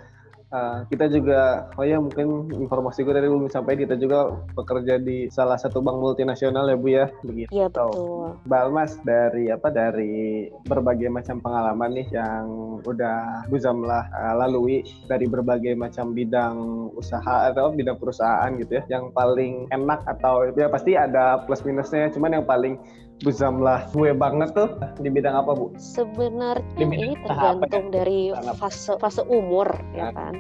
Uh, 0.54 0.87
kita 0.87 1.11
juga, 1.11 1.66
oh 1.75 1.82
ya 1.82 1.99
mungkin 1.99 2.46
informasi 2.46 3.02
gue 3.02 3.11
dari 3.11 3.26
belum 3.26 3.50
sampai 3.50 3.75
kita 3.75 3.99
juga 3.99 4.38
bekerja 4.54 5.02
di 5.02 5.26
salah 5.26 5.58
satu 5.58 5.82
bank 5.82 5.99
multinasional 5.99 6.70
ya 6.70 6.78
Bu 6.78 6.88
ya, 6.94 7.11
begitu. 7.26 7.50
Iya 7.50 7.66
betul. 7.75 8.38
Balmas 8.46 8.94
dari 9.02 9.50
apa 9.50 9.75
dari 9.75 10.46
berbagai 10.62 11.11
macam 11.11 11.42
pengalaman 11.42 11.99
nih 11.99 12.06
yang 12.14 12.78
udah 12.87 13.50
Bu 13.50 13.58
Zamlah 13.58 14.06
uh, 14.14 14.38
lalui 14.46 14.87
dari 15.11 15.26
berbagai 15.26 15.75
macam 15.75 16.14
bidang 16.14 16.54
usaha 16.94 17.50
atau 17.50 17.75
bidang 17.75 17.99
perusahaan 17.99 18.54
gitu 18.54 18.78
ya, 18.78 18.87
yang 18.87 19.11
paling 19.11 19.66
enak 19.75 20.06
atau 20.06 20.54
ya 20.54 20.70
pasti 20.70 20.94
ada 20.94 21.42
plus 21.50 21.66
minusnya, 21.66 22.14
cuman 22.14 22.38
yang 22.38 22.46
paling 22.46 22.78
Bu 23.23 23.30
Zamlah 23.30 23.87
gue 23.94 24.11
banget 24.11 24.50
tuh 24.59 24.75
di 24.99 25.06
bidang 25.06 25.38
apa 25.38 25.54
Bu? 25.54 25.71
Sebenarnya 25.78 26.83
ini 26.83 27.14
tergantung 27.23 27.94
ya? 27.94 28.02
dari 28.02 28.21
fase 28.59 28.99
fase 28.99 29.23
umur 29.30 29.71
ya 29.94 30.11
nah. 30.11 30.12
kan. 30.12 30.35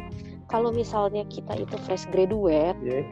Kalau 0.50 0.74
misalnya 0.74 1.22
kita 1.30 1.56
itu 1.56 1.74
fresh 1.86 2.04
graduate, 2.10 2.76
yeah. 2.84 3.06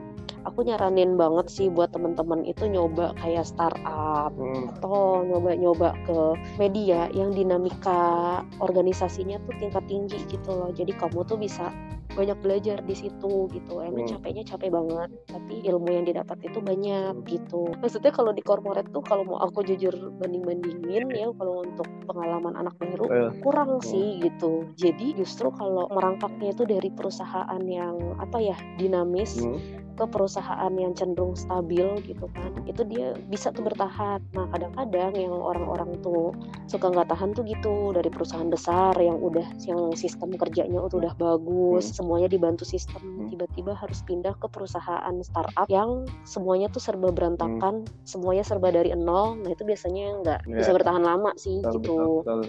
aku 0.44 0.66
nyaranin 0.66 1.16
banget 1.16 1.48
sih 1.48 1.66
buat 1.72 1.90
temen-temen 1.90 2.44
itu 2.44 2.68
nyoba 2.68 3.16
kayak 3.18 3.48
startup 3.48 4.30
hmm. 4.36 4.78
atau 4.78 5.24
nyoba-nyoba 5.26 5.96
ke 6.06 6.18
media 6.60 7.08
yang 7.16 7.32
dinamika 7.32 8.42
organisasinya 8.60 9.40
tuh 9.48 9.54
tingkat 9.58 9.84
tinggi 9.88 10.18
gitu 10.28 10.50
loh. 10.52 10.70
Jadi 10.74 10.92
kamu 10.92 11.24
tuh 11.24 11.40
bisa 11.40 11.72
banyak 12.12 12.38
belajar 12.44 12.78
di 12.84 12.94
situ 12.96 13.48
gitu 13.52 13.80
emang 13.80 14.04
hmm. 14.04 14.12
capeknya 14.16 14.44
capek 14.44 14.70
banget 14.72 15.10
tapi 15.28 15.54
ilmu 15.64 15.88
yang 15.88 16.04
didapat 16.04 16.38
itu 16.44 16.58
banyak 16.60 17.14
gitu 17.26 17.72
maksudnya 17.80 18.12
kalau 18.12 18.32
di 18.36 18.42
corporate 18.44 18.88
tuh 18.92 19.04
kalau 19.04 19.24
mau 19.24 19.40
aku 19.40 19.64
jujur 19.64 19.92
banding 20.20 20.44
bandingin 20.44 21.08
ya 21.12 21.28
kalau 21.36 21.64
untuk 21.64 21.88
pengalaman 22.04 22.54
anak 22.58 22.74
baru 22.76 23.06
uh. 23.08 23.32
kurang 23.40 23.80
hmm. 23.80 23.86
sih 23.86 24.20
gitu 24.20 24.68
jadi 24.76 25.16
justru 25.16 25.48
kalau 25.54 25.88
merangkaknya 25.90 26.52
itu 26.52 26.64
dari 26.68 26.88
perusahaan 26.92 27.62
yang 27.64 27.96
apa 28.20 28.38
ya 28.40 28.56
dinamis 28.76 29.40
hmm 29.40 29.82
ke 30.02 30.06
perusahaan 30.10 30.74
yang 30.74 30.98
cenderung 30.98 31.38
stabil 31.38 31.86
gitu 32.02 32.26
kan 32.34 32.50
itu 32.66 32.82
dia 32.90 33.14
bisa 33.30 33.54
tuh 33.54 33.62
bertahan 33.62 34.18
nah 34.34 34.50
kadang-kadang 34.50 35.14
yang 35.14 35.30
orang-orang 35.30 35.94
tuh 36.02 36.34
suka 36.66 36.90
nggak 36.90 37.06
tahan 37.06 37.30
tuh 37.30 37.46
gitu 37.46 37.94
dari 37.94 38.10
perusahaan 38.10 38.50
besar 38.50 38.98
yang 38.98 39.22
udah 39.22 39.46
yang 39.62 39.94
sistem 39.94 40.34
kerjanya 40.34 40.82
tuh 40.90 40.98
udah 40.98 41.14
bagus 41.14 41.90
hmm. 41.90 41.94
semuanya 42.02 42.26
dibantu 42.26 42.66
sistem 42.66 42.98
hmm. 42.98 43.30
tiba-tiba 43.30 43.78
harus 43.78 44.02
pindah 44.02 44.34
ke 44.42 44.50
perusahaan 44.50 45.14
startup 45.22 45.70
yang 45.70 46.02
semuanya 46.26 46.66
tuh 46.74 46.82
serba 46.82 47.14
berantakan 47.14 47.86
hmm. 47.86 48.02
semuanya 48.02 48.42
serba 48.42 48.74
dari 48.74 48.90
nol 48.98 49.38
nah 49.38 49.54
itu 49.54 49.62
biasanya 49.62 50.18
nggak 50.26 50.40
yeah. 50.50 50.58
bisa 50.58 50.70
bertahan 50.74 51.06
lama 51.06 51.30
sih 51.38 51.62
betul, 51.62 51.78
gitu 51.78 51.98
betul, 52.26 52.40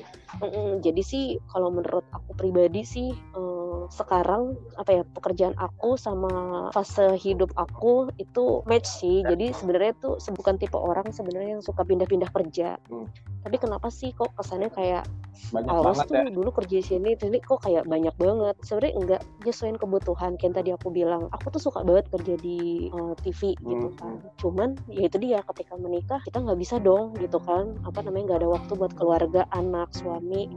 betul. 0.42 0.66
jadi 0.82 1.02
sih 1.06 1.26
kalau 1.54 1.70
menurut 1.70 2.06
aku 2.10 2.34
pribadi 2.34 2.82
sih 2.82 3.14
um, 3.38 3.63
sekarang 3.90 4.56
apa 4.80 5.02
ya 5.02 5.04
pekerjaan 5.04 5.56
aku 5.58 5.96
sama 6.00 6.68
fase 6.72 7.16
hidup 7.20 7.52
aku 7.58 8.12
itu 8.22 8.62
match 8.70 8.88
sih. 9.04 9.24
Jadi 9.24 9.52
sebenarnya 9.56 9.94
tuh 10.00 10.16
bukan 10.36 10.56
tipe 10.60 10.76
orang 10.78 11.10
sebenarnya 11.12 11.60
yang 11.60 11.64
suka 11.64 11.84
pindah-pindah 11.84 12.30
kerja. 12.32 12.78
Hmm. 12.90 13.08
tapi 13.44 13.60
kenapa 13.60 13.92
sih 13.92 14.16
kok 14.16 14.32
kesannya 14.40 14.72
kayak 14.72 15.04
banyak 15.52 15.68
awas 15.68 16.00
tuh 16.08 16.16
ya. 16.16 16.32
dulu 16.32 16.56
kerja 16.56 16.80
di 16.80 16.86
sini 16.86 17.12
ini 17.20 17.44
kok 17.44 17.60
kayak 17.68 17.84
banyak 17.84 18.16
banget. 18.16 18.56
Sebenarnya 18.64 18.94
enggak 18.96 19.22
nyesuaiin 19.44 19.76
kebutuhan 19.76 20.32
kayak 20.40 20.54
tadi 20.56 20.70
aku 20.72 20.88
bilang. 20.96 21.28
Aku 21.36 21.52
tuh 21.52 21.60
suka 21.60 21.84
banget 21.84 22.08
kerja 22.08 22.40
di 22.40 22.88
uh, 22.96 23.12
eh, 23.12 23.14
TV 23.20 23.56
hmm. 23.60 23.68
gitu 23.68 23.88
kan. 24.00 24.16
cuman 24.40 24.70
ya 24.88 25.08
itu 25.08 25.18
dia 25.20 25.40
ketika 25.44 25.76
menikah 25.76 26.20
kita 26.24 26.40
nggak 26.40 26.60
bisa 26.60 26.80
dong 26.80 27.12
gitu 27.20 27.36
kan. 27.44 27.76
Apa 27.84 28.00
namanya 28.00 28.32
nggak 28.32 28.40
ada 28.46 28.50
waktu 28.56 28.72
buat 28.80 28.94
keluarga 28.96 29.44
anak 29.52 29.92
suami 29.92 30.48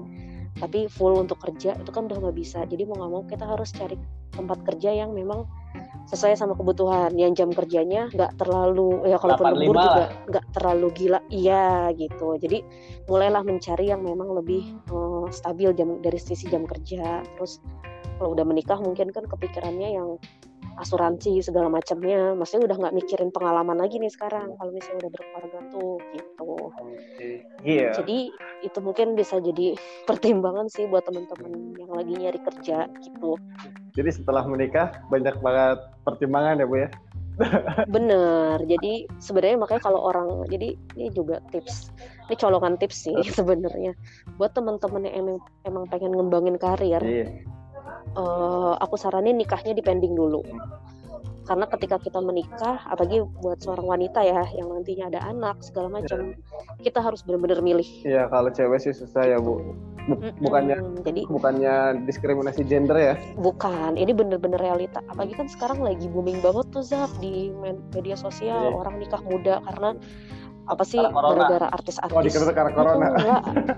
tapi 0.56 0.88
full 0.88 1.20
untuk 1.20 1.36
kerja 1.40 1.76
itu 1.76 1.90
kan 1.92 2.08
udah 2.08 2.18
nggak 2.22 2.36
bisa. 2.36 2.64
Jadi 2.64 2.88
mau 2.88 2.96
nggak 2.96 3.12
mau 3.12 3.22
kita 3.28 3.44
harus 3.44 3.70
cari 3.76 3.96
tempat 4.32 4.64
kerja 4.64 4.90
yang 4.92 5.12
memang 5.12 5.44
sesuai 6.08 6.36
sama 6.38 6.56
kebutuhan. 6.56 7.12
Yang 7.16 7.44
jam 7.44 7.50
kerjanya 7.52 8.08
nggak 8.08 8.40
terlalu 8.40 9.04
ya 9.04 9.20
kalaupun 9.20 9.52
lembur 9.52 9.76
juga 9.76 10.04
nggak 10.32 10.46
terlalu 10.56 10.86
gila. 10.96 11.20
Iya 11.28 11.92
gitu. 11.92 12.40
Jadi 12.40 12.58
mulailah 13.10 13.44
mencari 13.44 13.92
yang 13.92 14.00
memang 14.00 14.32
lebih 14.32 14.64
uh, 14.88 15.28
stabil 15.28 15.76
jam 15.76 16.00
dari 16.00 16.16
sisi 16.16 16.48
jam 16.48 16.64
kerja. 16.64 17.20
Terus 17.36 17.60
kalau 18.16 18.32
udah 18.32 18.48
menikah 18.48 18.80
mungkin 18.80 19.12
kan 19.12 19.28
kepikirannya 19.28 19.92
yang 19.92 20.16
asuransi 20.76 21.40
segala 21.40 21.72
macamnya. 21.72 22.36
Maksudnya 22.36 22.68
udah 22.68 22.76
nggak 22.76 22.96
mikirin 22.96 23.30
pengalaman 23.32 23.80
lagi 23.80 23.96
nih 23.96 24.12
sekarang 24.12 24.52
kalau 24.56 24.70
misalnya 24.72 25.06
udah 25.06 25.10
berkeluarga 25.12 25.58
tuh 25.72 25.94
gitu. 26.12 26.50
Yeah. 27.66 27.92
jadi 27.96 28.30
itu 28.62 28.78
mungkin 28.80 29.16
bisa 29.16 29.40
jadi 29.40 29.74
pertimbangan 30.08 30.68
sih 30.68 30.86
buat 30.86 31.04
teman-teman 31.08 31.76
yang 31.80 31.90
lagi 31.92 32.12
nyari 32.16 32.40
kerja 32.40 32.88
gitu. 33.00 33.40
Jadi 33.96 34.10
setelah 34.12 34.44
menikah 34.44 34.92
banyak 35.08 35.36
banget 35.40 35.78
pertimbangan 36.04 36.60
ya 36.60 36.66
bu 36.68 36.76
ya? 36.84 36.88
Bener. 37.94 38.56
Jadi 38.64 39.04
sebenarnya 39.20 39.60
makanya 39.60 39.82
kalau 39.84 40.00
orang 40.08 40.48
jadi 40.48 40.72
ini 40.96 41.12
juga 41.12 41.40
tips 41.52 41.92
ini 42.28 42.34
colokan 42.36 42.76
tips 42.80 43.08
sih 43.08 43.16
sebenarnya. 43.38 43.96
Buat 44.36 44.56
teman-teman 44.56 45.08
yang 45.08 45.14
emang, 45.24 45.38
emang 45.64 45.84
pengen 45.88 46.12
ngembangin 46.16 46.56
karir 46.60 47.00
yeah 47.00 47.55
uh, 48.16 48.74
aku 48.80 48.96
saranin 48.96 49.36
nikahnya 49.36 49.76
dipending 49.76 50.16
dulu. 50.16 50.42
Karena 51.46 51.62
ketika 51.70 52.02
kita 52.02 52.18
menikah 52.18 52.82
apalagi 52.90 53.22
buat 53.38 53.62
seorang 53.62 53.86
wanita 53.86 54.18
ya 54.26 54.50
yang 54.58 54.66
nantinya 54.66 55.14
ada 55.14 55.20
anak 55.30 55.62
segala 55.62 55.86
macam 55.86 56.34
ya. 56.34 56.90
kita 56.90 56.98
harus 56.98 57.22
benar-benar 57.22 57.62
milih. 57.62 57.86
Iya 58.02 58.26
kalau 58.26 58.50
cewek 58.50 58.82
sih 58.82 58.90
susah 58.90 59.22
ya 59.30 59.38
bu. 59.38 59.62
Bukannya 60.42 60.76
hmm, 60.82 61.06
jadi 61.06 61.22
bukannya 61.30 61.74
diskriminasi 62.02 62.66
gender 62.66 62.98
ya? 62.98 63.14
Bukan 63.38 63.94
ini 63.94 64.10
bener-bener 64.10 64.58
realita. 64.58 64.98
Apalagi 65.06 65.38
kan 65.38 65.46
sekarang 65.46 65.86
lagi 65.86 66.10
booming 66.10 66.42
banget 66.42 66.66
tuh 66.74 66.82
Zaf 66.82 67.14
di 67.22 67.54
media 67.94 68.18
sosial 68.18 68.74
yeah. 68.74 68.78
orang 68.82 68.98
nikah 68.98 69.22
muda 69.22 69.62
karena 69.70 69.94
apa 70.66 70.82
sih 70.82 70.98
gara-gara 70.98 71.70
artis-artis. 71.70 72.34
Oh 72.42 72.50
karena 72.50 72.72
corona. 72.74 73.08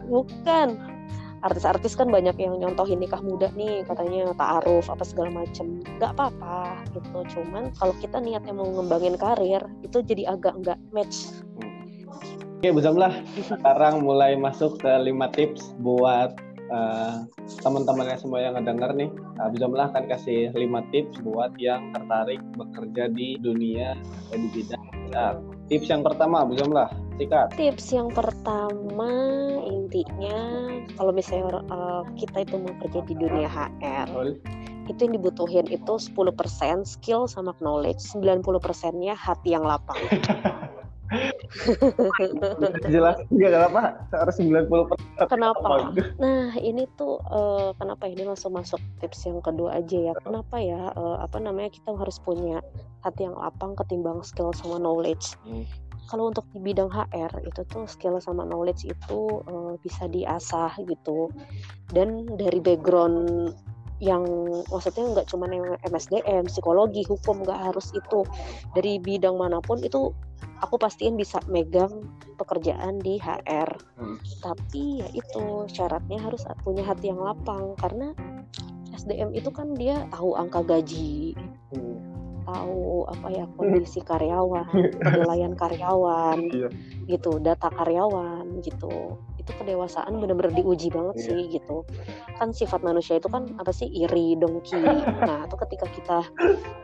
Bukan 0.08 0.97
artis-artis 1.42 1.94
kan 1.94 2.10
banyak 2.10 2.34
yang 2.38 2.58
nyontohin 2.58 2.98
nikah 2.98 3.22
muda 3.22 3.50
nih 3.54 3.86
katanya 3.86 4.34
ta'aruf 4.34 4.90
apa 4.90 5.04
segala 5.06 5.30
macem. 5.44 5.82
Nggak 5.98 6.12
apa-apa 6.18 6.82
gitu. 6.94 7.18
Cuman 7.38 7.70
kalau 7.78 7.94
kita 7.98 8.18
niatnya 8.18 8.54
mau 8.54 8.66
ngembangin 8.66 9.16
karir 9.16 9.62
itu 9.86 10.02
jadi 10.02 10.34
agak 10.34 10.58
nggak 10.62 10.78
match. 10.90 11.30
Oke 12.58 12.74
Bu 12.74 12.82
Zamlah, 12.82 13.14
sekarang 13.38 14.02
mulai 14.02 14.34
masuk 14.34 14.82
ke 14.82 14.90
lima 14.98 15.30
tips 15.30 15.78
buat 15.78 16.34
uh, 16.74 17.22
teman-temannya 17.62 18.18
semua 18.18 18.42
yang 18.42 18.58
ngedenger 18.58 18.98
nih. 18.98 19.10
Uh, 19.38 19.46
Bu 19.46 19.62
Zamlah 19.62 19.94
akan 19.94 20.10
kasih 20.10 20.50
lima 20.58 20.82
tips 20.90 21.22
buat 21.22 21.54
yang 21.62 21.94
tertarik 21.94 22.42
bekerja 22.58 23.14
di 23.14 23.38
dunia 23.38 23.94
di 24.34 24.48
bidang 24.50 24.84
uh, 25.14 25.38
Tips 25.68 25.88
yang 25.92 26.00
pertama 26.00 26.48
Bu 26.48 26.56
Zamlah 26.56 26.88
sikat. 27.20 27.52
Tips 27.54 27.92
yang 27.92 28.08
pertama 28.08 29.12
intinya 29.68 30.40
kalau 30.96 31.12
misalnya 31.12 31.60
uh, 31.68 32.02
kita 32.16 32.44
itu 32.48 32.56
mau 32.56 32.72
kerja 32.80 33.00
di 33.04 33.14
dunia 33.16 33.48
HR 33.48 34.08
itu 34.88 35.04
yang 35.04 35.14
dibutuhin 35.20 35.68
itu 35.68 35.94
10% 36.00 36.88
skill 36.88 37.28
sama 37.28 37.52
knowledge 37.60 38.00
90 38.16 38.40
persennya 38.56 39.12
hati 39.12 39.52
yang 39.52 39.62
lapang 39.62 40.00
jelas 42.92 43.16
nggak 43.32 43.52
kenapa 43.52 43.80
harus 44.12 44.34
90 44.36 44.68
kenapa? 45.26 45.90
Nah 46.20 46.54
ini 46.60 46.84
tuh 46.94 47.18
uh, 47.26 47.72
kenapa 47.80 48.06
ini 48.06 48.28
langsung 48.28 48.54
masuk 48.54 48.78
tips 49.00 49.26
yang 49.26 49.40
kedua 49.42 49.80
aja 49.80 50.12
ya. 50.12 50.14
Kenapa 50.20 50.60
ya? 50.60 50.92
Uh, 50.94 51.18
apa 51.18 51.40
namanya? 51.40 51.72
Kita 51.72 51.96
harus 51.96 52.20
punya 52.22 52.60
hati 53.02 53.26
yang 53.26 53.34
lapang 53.34 53.74
ketimbang 53.74 54.20
skill 54.22 54.52
sama 54.54 54.76
knowledge. 54.78 55.34
Hmm. 55.44 55.64
kalau 56.08 56.32
untuk 56.32 56.48
di 56.56 56.64
bidang 56.64 56.88
HR 56.88 57.44
itu 57.44 57.68
tuh 57.68 57.84
skill 57.84 58.16
sama 58.16 58.40
knowledge 58.40 58.88
itu 58.88 59.44
uh, 59.44 59.76
bisa 59.84 60.08
diasah 60.08 60.72
gitu. 60.88 61.28
Dan 61.92 62.24
dari 62.40 62.64
background 62.64 63.52
yang 64.00 64.24
maksudnya 64.72 65.04
nggak 65.04 65.28
cuma 65.28 65.50
yang 65.52 65.76
MSDM, 65.84 66.48
psikologi, 66.48 67.04
hukum 67.04 67.44
nggak 67.44 67.60
harus 67.60 67.92
itu. 67.92 68.24
Dari 68.72 68.96
bidang 69.04 69.36
mana 69.36 69.60
pun 69.60 69.84
itu 69.84 70.16
aku 70.62 70.76
pastiin 70.78 71.14
bisa 71.14 71.38
megang 71.46 72.06
pekerjaan 72.38 72.98
di 72.98 73.18
HR. 73.18 73.70
Hmm. 73.98 74.18
Tapi 74.42 75.02
ya 75.02 75.08
itu 75.14 75.66
syaratnya 75.70 76.18
harus 76.22 76.46
punya 76.62 76.82
hati 76.86 77.10
yang 77.10 77.22
lapang 77.22 77.74
karena 77.78 78.14
SDM 78.94 79.30
itu 79.34 79.50
kan 79.54 79.74
dia 79.78 80.06
tahu 80.10 80.34
angka 80.34 80.66
gaji, 80.66 81.38
hmm. 81.70 81.96
tahu 82.42 83.06
apa 83.06 83.28
ya 83.30 83.44
kondisi 83.54 84.02
karyawan, 84.02 84.66
penilaian 85.06 85.54
karyawan, 85.54 86.38
iya. 86.50 86.68
gitu, 87.06 87.38
data 87.38 87.70
karyawan 87.70 88.58
gitu 88.66 89.18
itu 89.48 89.56
kedewasaan 89.56 90.12
benar-benar 90.20 90.52
diuji 90.52 90.92
banget 90.92 91.16
yeah. 91.16 91.26
sih 91.32 91.40
gitu 91.56 91.76
kan 92.36 92.52
sifat 92.52 92.84
manusia 92.84 93.16
itu 93.16 93.32
kan 93.32 93.48
apa 93.56 93.72
sih 93.72 93.88
iri 93.88 94.36
dengki 94.36 94.76
nah 95.24 95.48
itu 95.48 95.56
ketika 95.64 95.86
kita 95.88 96.18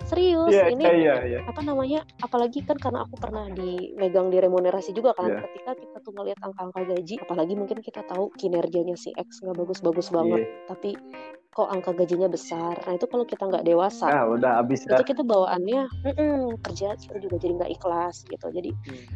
serius 0.09 0.49
yeah, 0.49 0.73
ini 0.73 1.05
yeah, 1.05 1.21
yeah. 1.29 1.43
apa 1.45 1.61
namanya 1.61 2.09
apalagi 2.25 2.65
kan 2.65 2.81
karena 2.81 3.05
aku 3.05 3.21
pernah 3.21 3.53
di 3.53 3.93
megang 4.01 4.33
di 4.33 4.41
remunerasi 4.41 4.97
juga 4.97 5.13
kan 5.13 5.29
yeah. 5.29 5.45
ketika 5.45 5.77
kita 5.77 5.97
tuh 6.01 6.13
ngeliat 6.17 6.41
angka-angka 6.41 6.81
gaji 6.89 7.21
apalagi 7.21 7.53
mungkin 7.53 7.85
kita 7.85 8.01
tahu 8.09 8.33
kinerjanya 8.41 8.97
si 8.97 9.13
X 9.13 9.45
nggak 9.45 9.61
bagus-bagus 9.61 10.09
banget 10.09 10.49
yeah. 10.49 10.65
tapi 10.73 10.97
kok 11.55 11.71
angka 11.71 11.95
gajinya 11.95 12.27
besar. 12.27 12.75
Nah 12.83 12.99
itu 12.99 13.07
kalau 13.07 13.23
kita 13.23 13.47
nggak 13.47 13.63
dewasa, 13.63 14.11
nah, 14.11 14.27
udah 14.27 14.59
habis 14.59 14.83
itu 14.83 14.91
ya. 14.91 15.07
kita 15.07 15.23
bawaannya 15.23 15.87
kerja 16.67 16.99
itu 16.99 17.15
juga 17.23 17.39
jadi 17.39 17.53
nggak 17.63 17.73
ikhlas 17.79 18.27
gitu. 18.27 18.51
Jadi 18.51 18.75
hmm. 18.75 19.07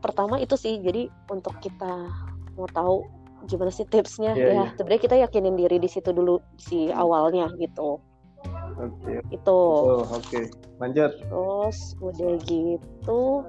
pertama 0.00 0.40
itu 0.40 0.56
sih, 0.56 0.80
jadi 0.80 1.12
untuk 1.28 1.60
kita 1.60 2.08
mau 2.56 2.68
tahu 2.72 3.04
gimana 3.46 3.70
sih 3.70 3.86
tipsnya 3.86 4.34
yeah, 4.34 4.48
ya 4.48 4.54
yeah. 4.64 4.68
sebenarnya 4.74 5.02
kita 5.04 5.16
yakinin 5.22 5.54
diri 5.54 5.76
di 5.78 5.86
situ 5.86 6.10
dulu 6.10 6.42
si 6.58 6.90
awalnya 6.90 7.52
gitu 7.60 8.02
okay. 8.80 9.20
itu 9.30 9.58
oh, 9.60 10.02
oke 10.02 10.24
okay. 10.24 10.48
lanjut 10.82 11.14
terus 11.14 11.78
udah 12.02 12.32
gitu 12.48 13.44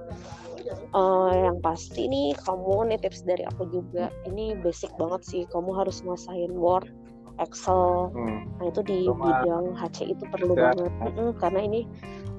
uh, 0.93 1.31
yang 1.33 1.57
pasti 1.63 2.07
nih 2.07 2.35
kamu 2.43 2.93
nih 2.93 2.99
tips 3.01 3.23
dari 3.23 3.43
aku 3.47 3.67
juga 3.71 4.11
ini 4.27 4.55
basic 4.59 4.91
banget 4.99 5.21
sih 5.25 5.41
kamu 5.49 5.71
harus 5.73 6.03
nguasain 6.03 6.53
Word 6.55 6.91
Excel 7.37 8.11
hmm. 8.13 8.39
nah 8.59 8.65
itu 8.69 8.81
di 8.85 8.99
Cuma, 9.05 9.23
bidang 9.23 9.65
HC 9.77 9.97
itu 10.17 10.23
perlu 10.29 10.53
ya. 10.57 10.73
banget 10.73 10.91
mm 10.91 11.11
-mm, 11.13 11.29
karena 11.37 11.59
ini 11.63 11.81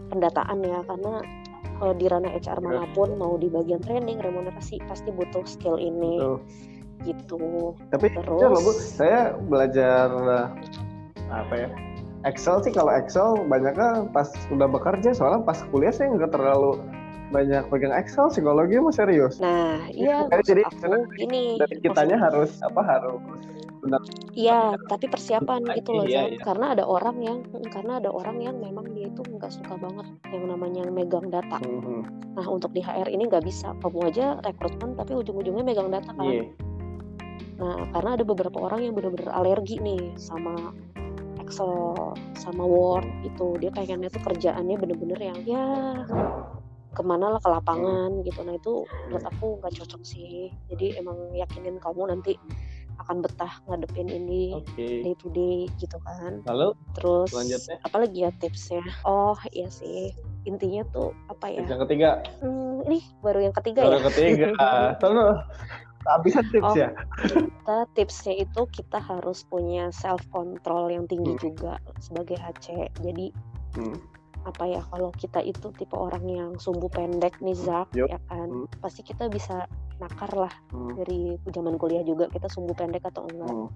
pendataan 0.08 0.58
ya 0.64 0.80
karena 0.88 1.14
kalau 1.78 1.94
di 1.94 2.06
ranah 2.10 2.34
HR 2.34 2.58
mana 2.60 2.84
pun 2.92 3.14
mau 3.14 3.38
di 3.38 3.48
bagian 3.48 3.80
training 3.80 4.18
remunerasi 4.20 4.82
pasti 4.90 5.14
butuh 5.14 5.46
skill 5.46 5.78
ini. 5.78 6.18
Betul. 6.18 6.38
gitu. 7.06 7.38
Tapi 7.94 8.10
terus 8.10 8.42
ya, 8.42 8.48
Bu, 8.50 8.72
saya 8.74 9.20
belajar 9.46 10.10
apa 11.30 11.54
ya 11.54 11.70
Excel 12.26 12.58
sih. 12.66 12.74
Kalau 12.74 12.90
Excel 12.90 13.46
banyaknya 13.46 14.10
pas 14.10 14.26
udah 14.50 14.66
bekerja 14.66 15.14
soalnya 15.14 15.46
pas 15.46 15.62
kuliah 15.70 15.94
saya 15.94 16.10
nggak 16.10 16.34
terlalu 16.34 16.82
banyak 17.30 17.62
pegang 17.68 17.94
Excel 17.94 18.32
psikologi 18.32 18.80
mau 18.80 18.90
serius. 18.90 19.38
Nah 19.38 19.86
iya 19.92 20.26
jadi 20.42 20.64
aku 20.66 21.06
ini 21.20 21.60
dari 21.60 21.76
kitanya 21.78 22.18
harus 22.18 22.58
apa 22.64 22.80
harus 22.82 23.20
benar. 23.88 24.02
Iya 24.36 24.60
tapi 24.86 25.08
persiapan 25.08 25.64
gitu 25.80 25.90
loh 25.96 26.04
iya, 26.04 26.28
iya. 26.28 26.40
karena 26.44 26.76
ada 26.76 26.84
orang 26.84 27.16
yang 27.24 27.38
karena 27.72 27.98
ada 27.98 28.12
orang 28.12 28.38
yang 28.44 28.60
memang 28.60 28.92
dia 28.92 29.08
itu 29.08 29.24
nggak 29.24 29.48
suka 29.48 29.80
banget 29.80 30.06
yang 30.28 30.44
namanya 30.44 30.84
megang 30.92 31.32
data. 31.32 31.56
Mm-hmm. 31.64 32.36
nah 32.36 32.46
untuk 32.46 32.70
di 32.76 32.84
HR 32.84 33.08
ini 33.08 33.26
nggak 33.26 33.44
bisa. 33.48 33.72
Kamu 33.80 33.98
aja 34.04 34.36
rekrutmen 34.44 34.94
tapi 34.94 35.16
ujung-ujungnya 35.16 35.64
megang 35.64 35.88
data 35.88 36.12
kan? 36.12 36.28
Yeah. 36.28 36.46
nah 37.58 37.90
karena 37.90 38.14
ada 38.14 38.24
beberapa 38.28 38.58
orang 38.62 38.86
yang 38.86 38.94
benar-benar 38.94 39.34
alergi 39.34 39.82
nih 39.82 40.14
sama 40.14 40.54
Excel 41.42 41.96
sama 42.36 42.62
Word 42.62 43.08
itu. 43.24 43.56
Dia 43.58 43.72
kayaknya 43.72 44.12
tuh 44.12 44.20
kerjaannya 44.20 44.76
bener-bener 44.76 45.18
yang 45.18 45.38
ya 45.48 45.64
ke 46.92 47.02
mana 47.06 47.36
lah 47.36 47.40
ke 47.40 47.48
lapangan 47.48 48.26
gitu. 48.26 48.42
Nah 48.44 48.54
itu 48.58 48.84
menurut 49.08 49.24
aku 49.24 49.46
nggak 49.62 49.74
cocok 49.80 50.02
sih. 50.04 50.52
Jadi 50.68 51.00
emang 51.00 51.32
yakinin 51.32 51.80
kamu 51.80 52.12
nanti 52.12 52.36
akan 52.98 53.22
betah 53.22 53.52
ngadepin 53.70 54.10
ini 54.10 54.58
okay. 54.58 55.06
day 55.06 55.14
to 55.18 55.28
day 55.30 55.70
gitu 55.78 55.96
kan. 56.02 56.42
Lalu 56.46 56.74
terus 56.98 57.30
apalagi 57.86 58.26
ya 58.26 58.30
tipsnya? 58.42 58.82
Oh 59.06 59.38
iya 59.54 59.70
sih 59.70 60.12
intinya 60.46 60.82
tuh 60.90 61.14
apa 61.30 61.52
ya? 61.52 61.60
Tips 61.62 61.72
yang 61.72 61.82
ketiga. 61.86 62.10
Hmm, 62.42 62.84
ini 62.88 62.98
baru 63.22 63.50
yang 63.50 63.54
ketiga 63.54 63.86
baru 63.86 63.88
ya. 63.88 63.98
Baru 63.98 64.08
ketiga. 64.10 64.48
Tahu 65.02 65.12
habisan 66.08 66.44
tips 66.50 66.72
oh, 66.72 66.74
ya. 66.74 66.90
Kita 67.26 67.78
tipsnya 67.92 68.34
itu 68.42 68.60
kita 68.70 68.98
harus 68.98 69.44
punya 69.46 69.92
self 69.92 70.22
control 70.32 70.88
yang 70.88 71.04
tinggi 71.06 71.36
hmm. 71.36 71.42
juga 71.42 71.76
sebagai 72.00 72.38
HC. 72.38 72.90
Jadi 73.02 73.30
hmm 73.76 74.17
apa 74.48 74.64
ya 74.64 74.80
kalau 74.88 75.12
kita 75.12 75.44
itu 75.44 75.68
tipe 75.76 75.92
orang 75.92 76.24
yang 76.24 76.50
sumbu 76.56 76.88
pendek 76.88 77.36
nih 77.44 77.52
Zak 77.52 77.92
yep. 77.92 78.08
ya 78.08 78.18
kan 78.32 78.48
hmm. 78.48 78.80
pasti 78.80 79.04
kita 79.04 79.28
bisa 79.28 79.68
nakar 80.00 80.32
lah 80.32 80.54
hmm. 80.72 80.96
dari 80.96 81.36
zaman 81.52 81.76
kuliah 81.76 82.00
juga 82.00 82.32
kita 82.32 82.48
sumbu 82.48 82.72
pendek 82.72 83.04
atau 83.04 83.28
enggak 83.28 83.52
hmm. 83.52 83.68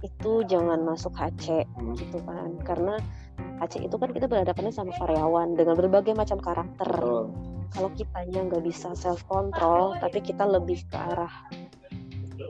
itu 0.00 0.32
jangan 0.48 0.80
masuk 0.80 1.12
HC 1.12 1.68
hmm. 1.68 1.94
gitu 2.00 2.18
kan 2.24 2.50
karena 2.64 2.94
HC 3.60 3.84
itu 3.84 3.96
kan 4.00 4.10
kita 4.16 4.24
berhadapannya 4.24 4.72
sama 4.72 4.96
karyawan 4.96 5.52
dengan 5.52 5.76
berbagai 5.76 6.16
macam 6.16 6.40
karakter 6.40 6.88
oh. 7.04 7.28
kalau 7.76 7.92
kitanya 7.92 8.40
nggak 8.48 8.64
bisa 8.64 8.96
self 8.96 9.20
control 9.28 10.00
tapi 10.00 10.24
kita 10.24 10.48
lebih 10.48 10.80
ke 10.88 10.96
arah 10.96 11.44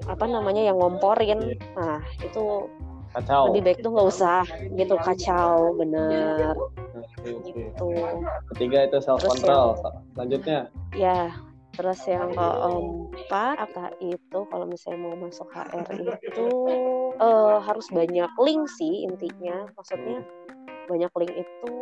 apa 0.07 0.25
namanya 0.25 0.71
yang 0.71 0.79
ngomporin 0.79 1.59
yeah. 1.59 1.59
nah 1.75 1.99
itu 2.23 2.71
kacau 3.11 3.51
lebih 3.51 3.63
baik 3.67 3.79
tuh 3.83 3.91
nggak 3.91 4.09
usah 4.09 4.43
gitu 4.79 4.95
kacau 5.03 5.75
bener 5.75 6.55
gitu. 7.25 7.89
Ketiga 8.55 8.89
itu 8.89 8.99
self 9.03 9.23
control 9.25 9.79
yang, 9.81 9.95
selanjutnya? 10.17 10.61
Ya 10.97 11.35
terus 11.71 12.03
yang 12.05 12.35
keempat 12.35 13.57
apa 13.57 13.95
itu 14.05 14.39
kalau 14.53 14.67
misalnya 14.69 15.01
mau 15.01 15.17
masuk 15.17 15.49
HR 15.49 15.87
itu 16.21 16.49
uh, 17.17 17.57
harus 17.63 17.89
banyak 17.89 18.29
link 18.37 18.69
sih 18.69 19.09
intinya. 19.09 19.65
Maksudnya 19.79 20.21
banyak 20.90 21.12
link 21.22 21.46
itu 21.46 21.74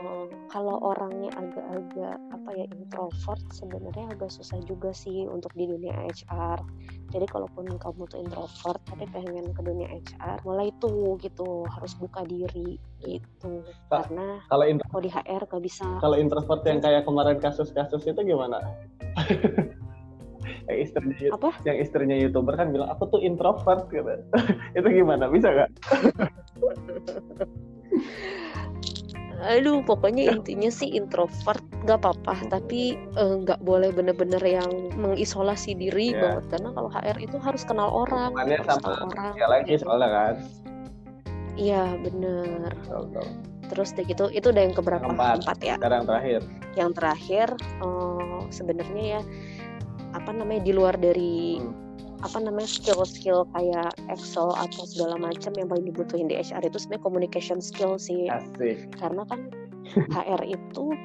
um, 0.00 0.28
kalau 0.48 0.80
orangnya 0.80 1.28
agak-agak 1.36 2.16
apa 2.32 2.50
ya 2.56 2.66
introvert 2.72 3.44
sebenarnya 3.52 4.08
agak 4.16 4.32
susah 4.32 4.56
juga 4.64 4.96
sih 4.96 5.28
untuk 5.28 5.52
di 5.52 5.68
dunia 5.68 5.92
HR 6.08 6.64
jadi 7.12 7.28
kalaupun 7.28 7.76
kamu 7.76 8.02
tuh 8.08 8.18
introvert 8.24 8.80
tapi 8.88 9.04
pengen 9.12 9.52
ke 9.52 9.60
dunia 9.60 9.92
HR 9.92 10.40
mulai 10.48 10.72
tuh 10.80 11.20
gitu 11.20 11.68
harus 11.68 11.92
buka 12.00 12.24
diri 12.24 12.80
gitu. 13.04 13.60
Karena 13.92 14.40
kalau 14.48 14.64
kalau 14.88 15.02
di 15.04 15.12
HR 15.12 15.42
gak 15.46 15.62
bisa. 15.62 15.84
kalau 16.00 16.16
introvert 16.16 16.64
yang 16.64 16.80
kayak 16.80 17.04
kemarin 17.04 17.38
kasus-kasus 17.38 18.08
itu 18.08 18.20
gimana? 18.24 18.58
Yang 20.66 20.90
istrinya 20.90 21.30
apa? 21.38 21.50
yang 21.62 21.76
istrinya 21.78 22.16
youtuber 22.18 22.58
kan 22.58 22.74
bilang 22.74 22.90
aku 22.90 23.06
tuh 23.06 23.20
introvert 23.22 23.86
gitu. 23.90 24.14
Itu 24.78 24.88
gimana? 24.90 25.30
Bisa 25.30 25.54
gak 25.54 25.70
aduh 29.44 29.84
pokoknya 29.84 30.32
intinya 30.32 30.70
sih 30.72 30.96
introvert 30.96 31.60
nggak 31.84 32.00
apa-apa 32.02 32.48
tapi 32.48 32.96
eh, 32.96 33.34
nggak 33.44 33.60
uh, 33.60 33.64
boleh 33.64 33.92
bener-bener 33.92 34.40
yang 34.40 34.70
mengisolasi 34.96 35.76
diri 35.76 36.16
yeah. 36.16 36.40
banget 36.40 36.44
karena 36.56 36.68
kalau 36.72 36.90
HR 36.90 37.18
itu 37.20 37.36
harus 37.38 37.62
kenal 37.68 37.92
orang 37.92 38.32
harus 38.32 38.64
sama 38.64 38.80
kenal 38.96 39.08
orang. 39.12 39.32
ya 39.36 39.46
lagi 39.46 39.72
gitu. 39.76 39.84
soalnya 39.84 40.08
kan. 40.10 40.34
Iya 41.56 41.84
bener. 42.04 42.70
Terus 43.72 43.96
deh 43.96 44.04
gitu 44.04 44.28
itu 44.28 44.52
udah 44.52 44.62
yang 44.62 44.76
keberapa? 44.76 45.08
Empat, 45.08 45.40
empat 45.40 45.58
ya? 45.64 45.76
Sekarang 45.80 46.04
terakhir. 46.04 46.40
Yang 46.76 46.90
terakhir 47.00 47.48
uh, 47.80 48.44
sebenarnya 48.52 49.04
ya 49.18 49.20
apa 50.12 50.30
namanya 50.32 50.62
di 50.64 50.72
luar 50.76 50.96
dari 51.00 51.60
hmm 51.60 51.85
apa 52.24 52.38
namanya 52.40 52.68
skill-skill 52.68 53.44
kayak 53.52 53.92
Excel 54.08 54.48
atau 54.56 54.82
segala 54.88 55.20
macam 55.20 55.52
yang 55.56 55.68
paling 55.68 55.86
dibutuhin 55.88 56.32
di 56.32 56.36
HR 56.40 56.64
itu 56.64 56.80
sebenarnya 56.80 57.04
communication 57.04 57.58
skill 57.60 58.00
sih. 58.00 58.30
Asik. 58.32 58.88
Karena 58.96 59.28
kan 59.28 59.52
HR 60.16 60.42
itu 60.48 60.96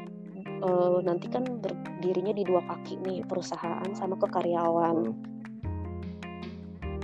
uh, 0.64 1.04
nanti 1.04 1.28
kan 1.28 1.44
berdirinya 1.60 2.32
di 2.32 2.44
dua 2.48 2.64
kaki 2.64 3.02
nih 3.04 3.26
perusahaan 3.28 3.90
sama 3.98 4.16
ke 4.16 4.28
karyawan. 4.32 4.98
Hmm. 5.12 5.30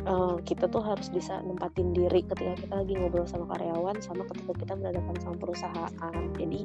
uh, 0.08 0.36
kita 0.48 0.72
tuh 0.72 0.80
harus 0.80 1.12
bisa 1.12 1.44
nempatin 1.44 1.92
diri 1.92 2.24
ketika 2.24 2.56
kita 2.56 2.74
lagi 2.80 2.96
ngobrol 2.96 3.28
sama 3.28 3.44
karyawan 3.52 4.00
sama 4.00 4.24
ketika 4.32 4.56
kita 4.56 4.74
berhadapan 4.80 5.16
sama 5.20 5.36
perusahaan 5.36 6.16
jadi 6.40 6.64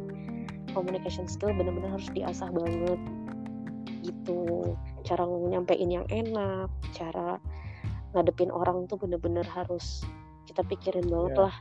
communication 0.71 1.27
skill 1.27 1.51
benar-benar 1.51 1.99
harus 1.99 2.07
diasah 2.15 2.49
banget 2.55 3.03
gitu 4.07 4.75
cara 5.13 5.29
nyampein 5.29 5.93
yang 5.93 6.07
enak 6.09 6.73
cara 6.97 7.37
ngadepin 8.17 8.49
orang 8.49 8.89
tuh 8.89 8.97
bener-bener 8.97 9.45
harus 9.45 10.01
kita 10.49 10.65
pikirin 10.65 11.05
banget 11.09 11.37
yeah. 11.37 11.45
lah 11.49 11.55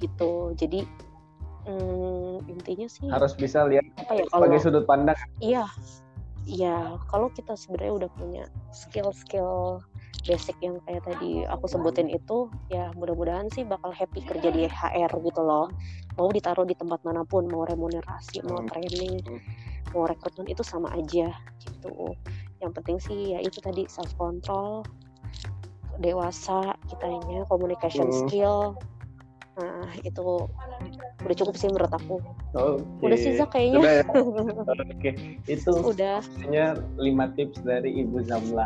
gitu 0.00 0.56
jadi 0.56 0.88
hmm, 1.68 2.48
intinya 2.48 2.88
sih 2.88 3.08
harus 3.12 3.36
bisa 3.36 3.66
lihat 3.68 3.84
apa 4.00 4.12
ya, 4.16 4.24
kalau, 4.32 4.48
sebagai 4.48 4.58
sudut 4.64 4.84
pandang 4.88 5.18
iya 5.44 5.66
iya 6.48 6.96
kalau 7.12 7.28
kita 7.32 7.54
sebenarnya 7.54 8.06
udah 8.06 8.10
punya 8.16 8.44
skill-skill 8.72 9.84
basic 10.22 10.54
yang 10.62 10.78
kayak 10.86 11.02
tadi 11.02 11.42
aku 11.50 11.66
sebutin 11.66 12.06
itu 12.06 12.46
ya 12.70 12.94
mudah-mudahan 12.94 13.50
sih 13.50 13.66
bakal 13.66 13.90
happy 13.90 14.22
kerja 14.22 14.54
di 14.54 14.70
HR 14.70 15.10
gitu 15.18 15.42
loh 15.42 15.66
mau 16.14 16.30
ditaruh 16.30 16.62
di 16.62 16.78
tempat 16.78 17.02
mana 17.02 17.26
pun 17.26 17.50
mau 17.50 17.66
remunerasi 17.66 18.44
mau 18.46 18.62
hmm. 18.62 18.68
training 18.70 19.14
hmm. 19.18 19.40
mau 19.94 20.06
rekrutmen 20.06 20.46
itu 20.46 20.62
sama 20.62 20.94
aja 20.94 21.34
gitu 21.58 22.14
yang 22.62 22.72
penting 22.72 22.96
sih 23.02 23.34
ya 23.34 23.38
itu 23.42 23.58
tadi 23.58 23.84
self 23.90 24.14
control 24.14 24.86
dewasa 25.98 26.78
kitanya 26.88 27.44
communication 27.50 28.08
hmm. 28.08 28.18
skill 28.24 28.78
nah 29.52 29.84
itu 30.00 30.48
udah 31.28 31.36
cukup 31.36 31.54
sih 31.60 31.68
menurut 31.68 31.92
aku 31.92 32.16
okay. 32.56 33.04
udah 33.04 33.18
sih 33.20 33.36
Zak 33.36 33.52
kayaknya 33.52 34.00
ya? 34.00 34.04
oke 34.08 34.72
okay. 34.96 35.36
itu 35.44 35.68
udah 35.76 36.24
hanya 36.40 36.80
lima 36.96 37.28
tips 37.36 37.60
dari 37.60 38.00
Ibu 38.00 38.24
Zamla 38.24 38.64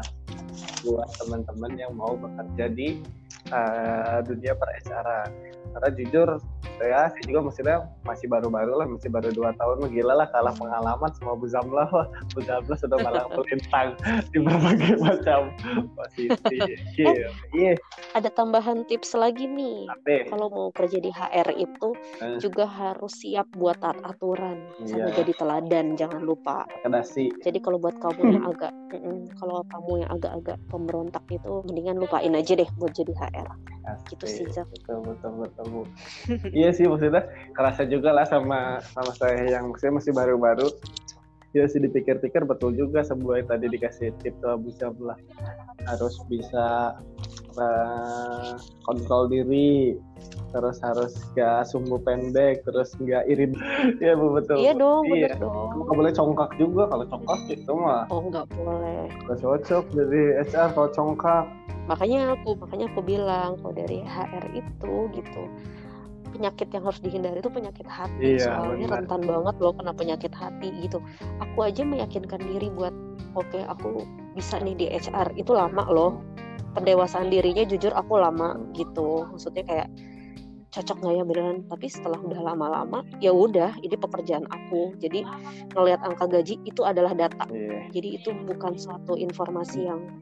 buat 0.87 1.11
teman-teman 1.18 1.74
yang 1.74 1.90
mau 1.98 2.14
bekerja 2.14 2.70
di 2.70 3.02
uh, 3.50 4.22
dunia 4.22 4.54
per 4.54 4.68
karena 4.87 5.90
jujur 5.92 6.28
saya, 6.76 7.09
saya 7.11 7.24
juga 7.24 7.40
maksudnya 7.48 7.76
masih 8.05 8.26
baru-baru 8.31 8.72
lah 8.79 8.87
masih 8.87 9.11
baru 9.11 9.31
dua 9.33 9.50
tahun 9.57 9.88
gila 9.90 10.14
lah 10.24 10.29
kalah 10.31 10.55
pengalaman 10.55 11.11
sama 11.18 11.33
Bu 11.38 11.46
Zamla 11.48 11.88
lah 11.90 12.07
Bu 12.35 12.40
Zamla 12.44 12.74
sudah 12.79 12.98
malah 13.02 13.24
melintang 13.33 13.96
di 14.33 14.38
berbagai 14.42 14.94
macam 15.00 15.50
posisi 15.94 16.57
yeah. 17.00 17.31
yeah. 17.55 17.74
ada 18.14 18.29
tambahan 18.33 18.85
tips 18.87 19.16
lagi 19.16 19.46
nih 19.48 19.88
kalau 20.31 20.50
mau 20.52 20.68
kerja 20.74 20.98
di 21.00 21.11
HR 21.11 21.48
itu 21.57 21.88
eh. 22.22 22.38
juga 22.38 22.68
harus 22.68 23.12
siap 23.16 23.48
buat 23.57 23.79
taat 23.81 23.98
aturan 24.05 24.61
sama 24.85 25.11
yeah. 25.11 25.14
jadi 25.16 25.33
teladan 25.37 25.87
jangan 25.98 26.22
lupa 26.22 26.68
Kedasi. 26.85 27.33
jadi 27.42 27.59
kalau 27.62 27.81
buat 27.81 27.98
kamu 27.98 28.40
yang 28.40 28.44
agak 28.46 28.72
kalau 29.37 29.61
kamu 29.68 30.07
yang 30.07 30.11
agak-agak 30.14 30.59
pemberontak 30.70 31.24
itu 31.29 31.64
mendingan 31.66 31.98
lupain 31.98 32.33
aja 32.33 32.52
deh 32.57 32.68
buat 32.79 32.92
jadi 32.94 33.12
HR 33.12 33.75
Asli. 33.87 34.07
gitu 34.14 34.25
sih 34.27 34.46
Zak. 34.51 34.66
betul 34.70 34.99
betul 35.07 35.33
betul 35.46 35.66
iya 36.59 36.75
sih 36.75 36.90
maksudnya 36.90 37.22
kerasa 37.55 37.87
juga 37.87 38.11
lah 38.11 38.27
sama 38.27 38.83
sama 38.83 39.12
saya 39.14 39.46
yang 39.59 39.70
maksudnya 39.70 40.03
masih 40.03 40.12
baru-baru 40.12 40.68
ya 41.57 41.66
sih 41.69 41.81
dipikir-pikir 41.81 42.45
betul 42.45 42.77
juga 42.77 43.01
sebuah 43.01 43.40
yang 43.40 43.49
tadi 43.49 43.66
dikasih 43.73 44.12
tip 44.21 44.37
tuh 44.45 44.53
Abu 44.57 44.71
lah. 45.09 45.16
Harus 45.88 46.21
bisa 46.29 46.99
uh, 47.57 48.55
kontrol 48.85 49.33
diri 49.33 49.97
terus 50.55 50.81
harus 50.81 51.12
gak 51.37 51.69
sumbu 51.69 52.01
pendek 52.01 52.64
terus 52.64 52.92
nggak 53.01 53.25
irit. 53.29 53.53
Ya 54.05 54.16
betul. 54.16 54.61
Iya 54.61 54.73
dong 54.77 55.05
iya. 55.12 55.33
dong. 55.37 55.85
Nggak 55.85 55.97
boleh 55.97 56.12
congkak 56.12 56.51
juga 56.61 56.83
kalau 56.92 57.05
congkak 57.09 57.40
itu 57.49 57.73
mah. 57.73 58.05
Oh 58.12 58.21
nggak 58.29 58.47
boleh. 58.53 59.09
Nggak 59.27 59.38
cocok 59.40 59.85
jadi 59.92 60.23
HR 60.47 60.69
kalau 60.77 60.90
congkak. 60.92 61.45
Makanya 61.87 62.35
aku 62.35 62.59
makanya 62.59 62.87
aku 62.90 63.01
bilang 63.01 63.51
kalau 63.62 63.73
dari 63.75 64.03
HR 64.03 64.45
itu 64.53 64.95
gitu 65.14 65.42
penyakit 66.37 66.68
yang 66.68 66.85
harus 66.85 67.01
dihindari 67.01 67.40
itu 67.40 67.49
penyakit 67.49 67.88
hati. 67.88 68.37
Iya, 68.37 68.61
soalnya 68.61 68.87
benar. 68.92 68.99
rentan 69.01 69.20
banget 69.25 69.55
loh 69.57 69.72
kena 69.72 69.92
penyakit 69.96 70.33
hati 70.37 70.68
gitu. 70.85 71.01
Aku 71.40 71.59
aja 71.64 71.83
meyakinkan 71.83 72.40
diri 72.44 72.68
buat 72.77 72.92
oke 73.33 73.49
okay, 73.49 73.64
aku 73.64 74.05
bisa 74.37 74.61
nih 74.61 74.77
di 74.77 74.87
HR 74.92 75.33
itu 75.40 75.57
lama 75.57 75.88
loh. 75.88 76.20
Pendewasaan 76.77 77.33
dirinya 77.33 77.64
jujur 77.64 77.88
aku 77.96 78.20
lama 78.20 78.61
gitu. 78.77 79.25
Maksudnya 79.33 79.64
kayak 79.64 79.88
cocok 80.77 80.96
nggak 81.01 81.14
ya 81.16 81.25
beneran? 81.25 81.59
Tapi 81.72 81.87
setelah 81.88 82.20
udah 82.20 82.40
lama-lama 82.44 83.01
ya 83.25 83.33
udah 83.33 83.72
ini 83.81 83.96
pekerjaan 83.96 84.44
aku. 84.53 84.92
Jadi 85.01 85.25
ngelihat 85.72 86.05
angka 86.05 86.29
gaji 86.29 86.61
itu 86.68 86.85
adalah 86.85 87.16
data. 87.16 87.49
Yeah. 87.49 87.88
jadi 87.96 88.20
itu 88.20 88.37
bukan 88.44 88.77
suatu 88.77 89.16
informasi 89.16 89.88
yang 89.88 90.20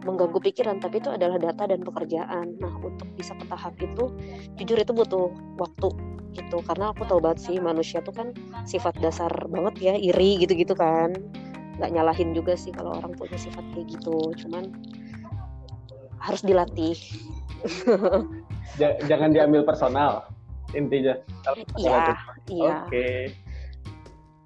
mengganggu 0.00 0.40
pikiran 0.40 0.80
tapi 0.80 0.98
itu 1.00 1.12
adalah 1.12 1.36
data 1.36 1.68
dan 1.68 1.80
pekerjaan. 1.84 2.56
Nah 2.60 2.72
untuk 2.80 3.08
bisa 3.16 3.36
ke 3.36 3.44
tahap 3.48 3.76
itu 3.80 4.12
jujur 4.56 4.78
itu 4.80 4.92
butuh 4.92 5.28
waktu 5.60 5.88
gitu. 6.36 6.58
Karena 6.64 6.94
aku 6.94 7.04
tahu 7.04 7.20
banget 7.20 7.40
sih 7.50 7.56
manusia 7.60 8.00
tuh 8.00 8.14
kan 8.14 8.32
sifat 8.64 8.96
dasar 9.04 9.30
banget 9.50 9.74
ya 9.80 9.94
iri 9.96 10.40
gitu-gitu 10.40 10.72
kan. 10.72 11.12
Nggak 11.80 11.90
nyalahin 11.96 12.32
juga 12.32 12.56
sih 12.56 12.72
kalau 12.72 12.96
orang 12.96 13.12
punya 13.16 13.36
sifat 13.36 13.64
kayak 13.76 13.86
gitu. 13.92 14.32
Cuman 14.46 14.72
harus 16.20 16.40
dilatih. 16.44 16.96
Jangan 18.80 19.36
diambil 19.36 19.64
personal 19.64 20.28
intinya. 20.72 21.18
Iya 21.76 22.16
iya. 22.48 22.88
Oke 22.88 23.34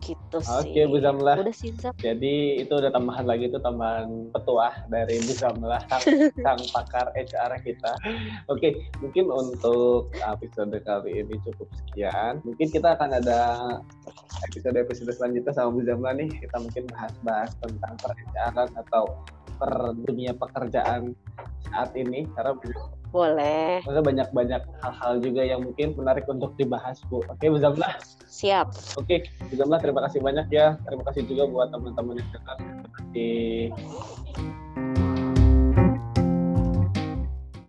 gitu 0.04 0.36
sih. 0.38 0.52
Oke 0.60 0.80
Bu 0.86 1.00
Zamlah. 1.00 1.40
Udah 1.40 1.56
sih 1.56 1.72
Jadi 1.98 2.60
itu 2.60 2.72
udah 2.72 2.92
tambahan 2.92 3.24
lagi 3.24 3.48
itu 3.48 3.56
tambahan 3.58 4.28
petuah 4.30 4.84
dari 4.92 5.16
Bu 5.24 5.32
Zamlah 5.32 5.80
sang, 5.88 6.04
sang 6.44 6.60
pakar 6.70 7.08
HR 7.16 7.52
kita. 7.64 7.92
Oke, 8.52 8.92
mungkin 9.00 9.32
untuk 9.32 10.12
episode 10.20 10.76
kali 10.84 11.24
ini 11.24 11.34
cukup 11.42 11.68
sekian. 11.72 12.44
Mungkin 12.44 12.68
kita 12.68 12.94
akan 13.00 13.18
ada 13.24 13.40
episode-episode 14.52 15.10
selanjutnya 15.16 15.52
sama 15.56 15.72
Bu 15.72 15.80
Zamlah 15.88 16.12
nih. 16.14 16.28
Kita 16.28 16.56
mungkin 16.60 16.84
bahas-bahas 16.92 17.56
tentang 17.64 17.94
per 17.98 18.12
HR 18.12 18.54
atau 18.76 19.04
per 19.56 19.72
dunia 20.04 20.34
pekerjaan 20.34 21.14
saat 21.70 21.90
ini 21.94 22.26
karena 22.34 22.52
boleh. 23.14 23.78
Karena 23.86 24.02
banyak-banyak 24.02 24.62
hal-hal 24.82 25.12
juga 25.22 25.46
yang 25.46 25.62
mungkin 25.62 25.94
menarik 25.94 26.26
untuk 26.26 26.58
dibahas, 26.58 26.98
Bu. 27.06 27.22
Oke, 27.30 27.46
Bu 27.46 27.62
Zamlah. 27.62 27.94
Siap. 28.26 28.98
Oke, 28.98 29.30
Bu 29.46 29.54
Zamlah 29.54 29.78
terima 29.78 30.02
kasih 30.10 30.18
banyak 30.18 30.50
ya. 30.50 30.74
Terima 30.82 31.06
kasih 31.06 31.22
juga 31.30 31.46
buat 31.46 31.70
teman-teman 31.70 32.18
yang 32.18 32.30
dengar. 32.34 32.56
Terima 32.58 32.90
kasih. 32.98 34.63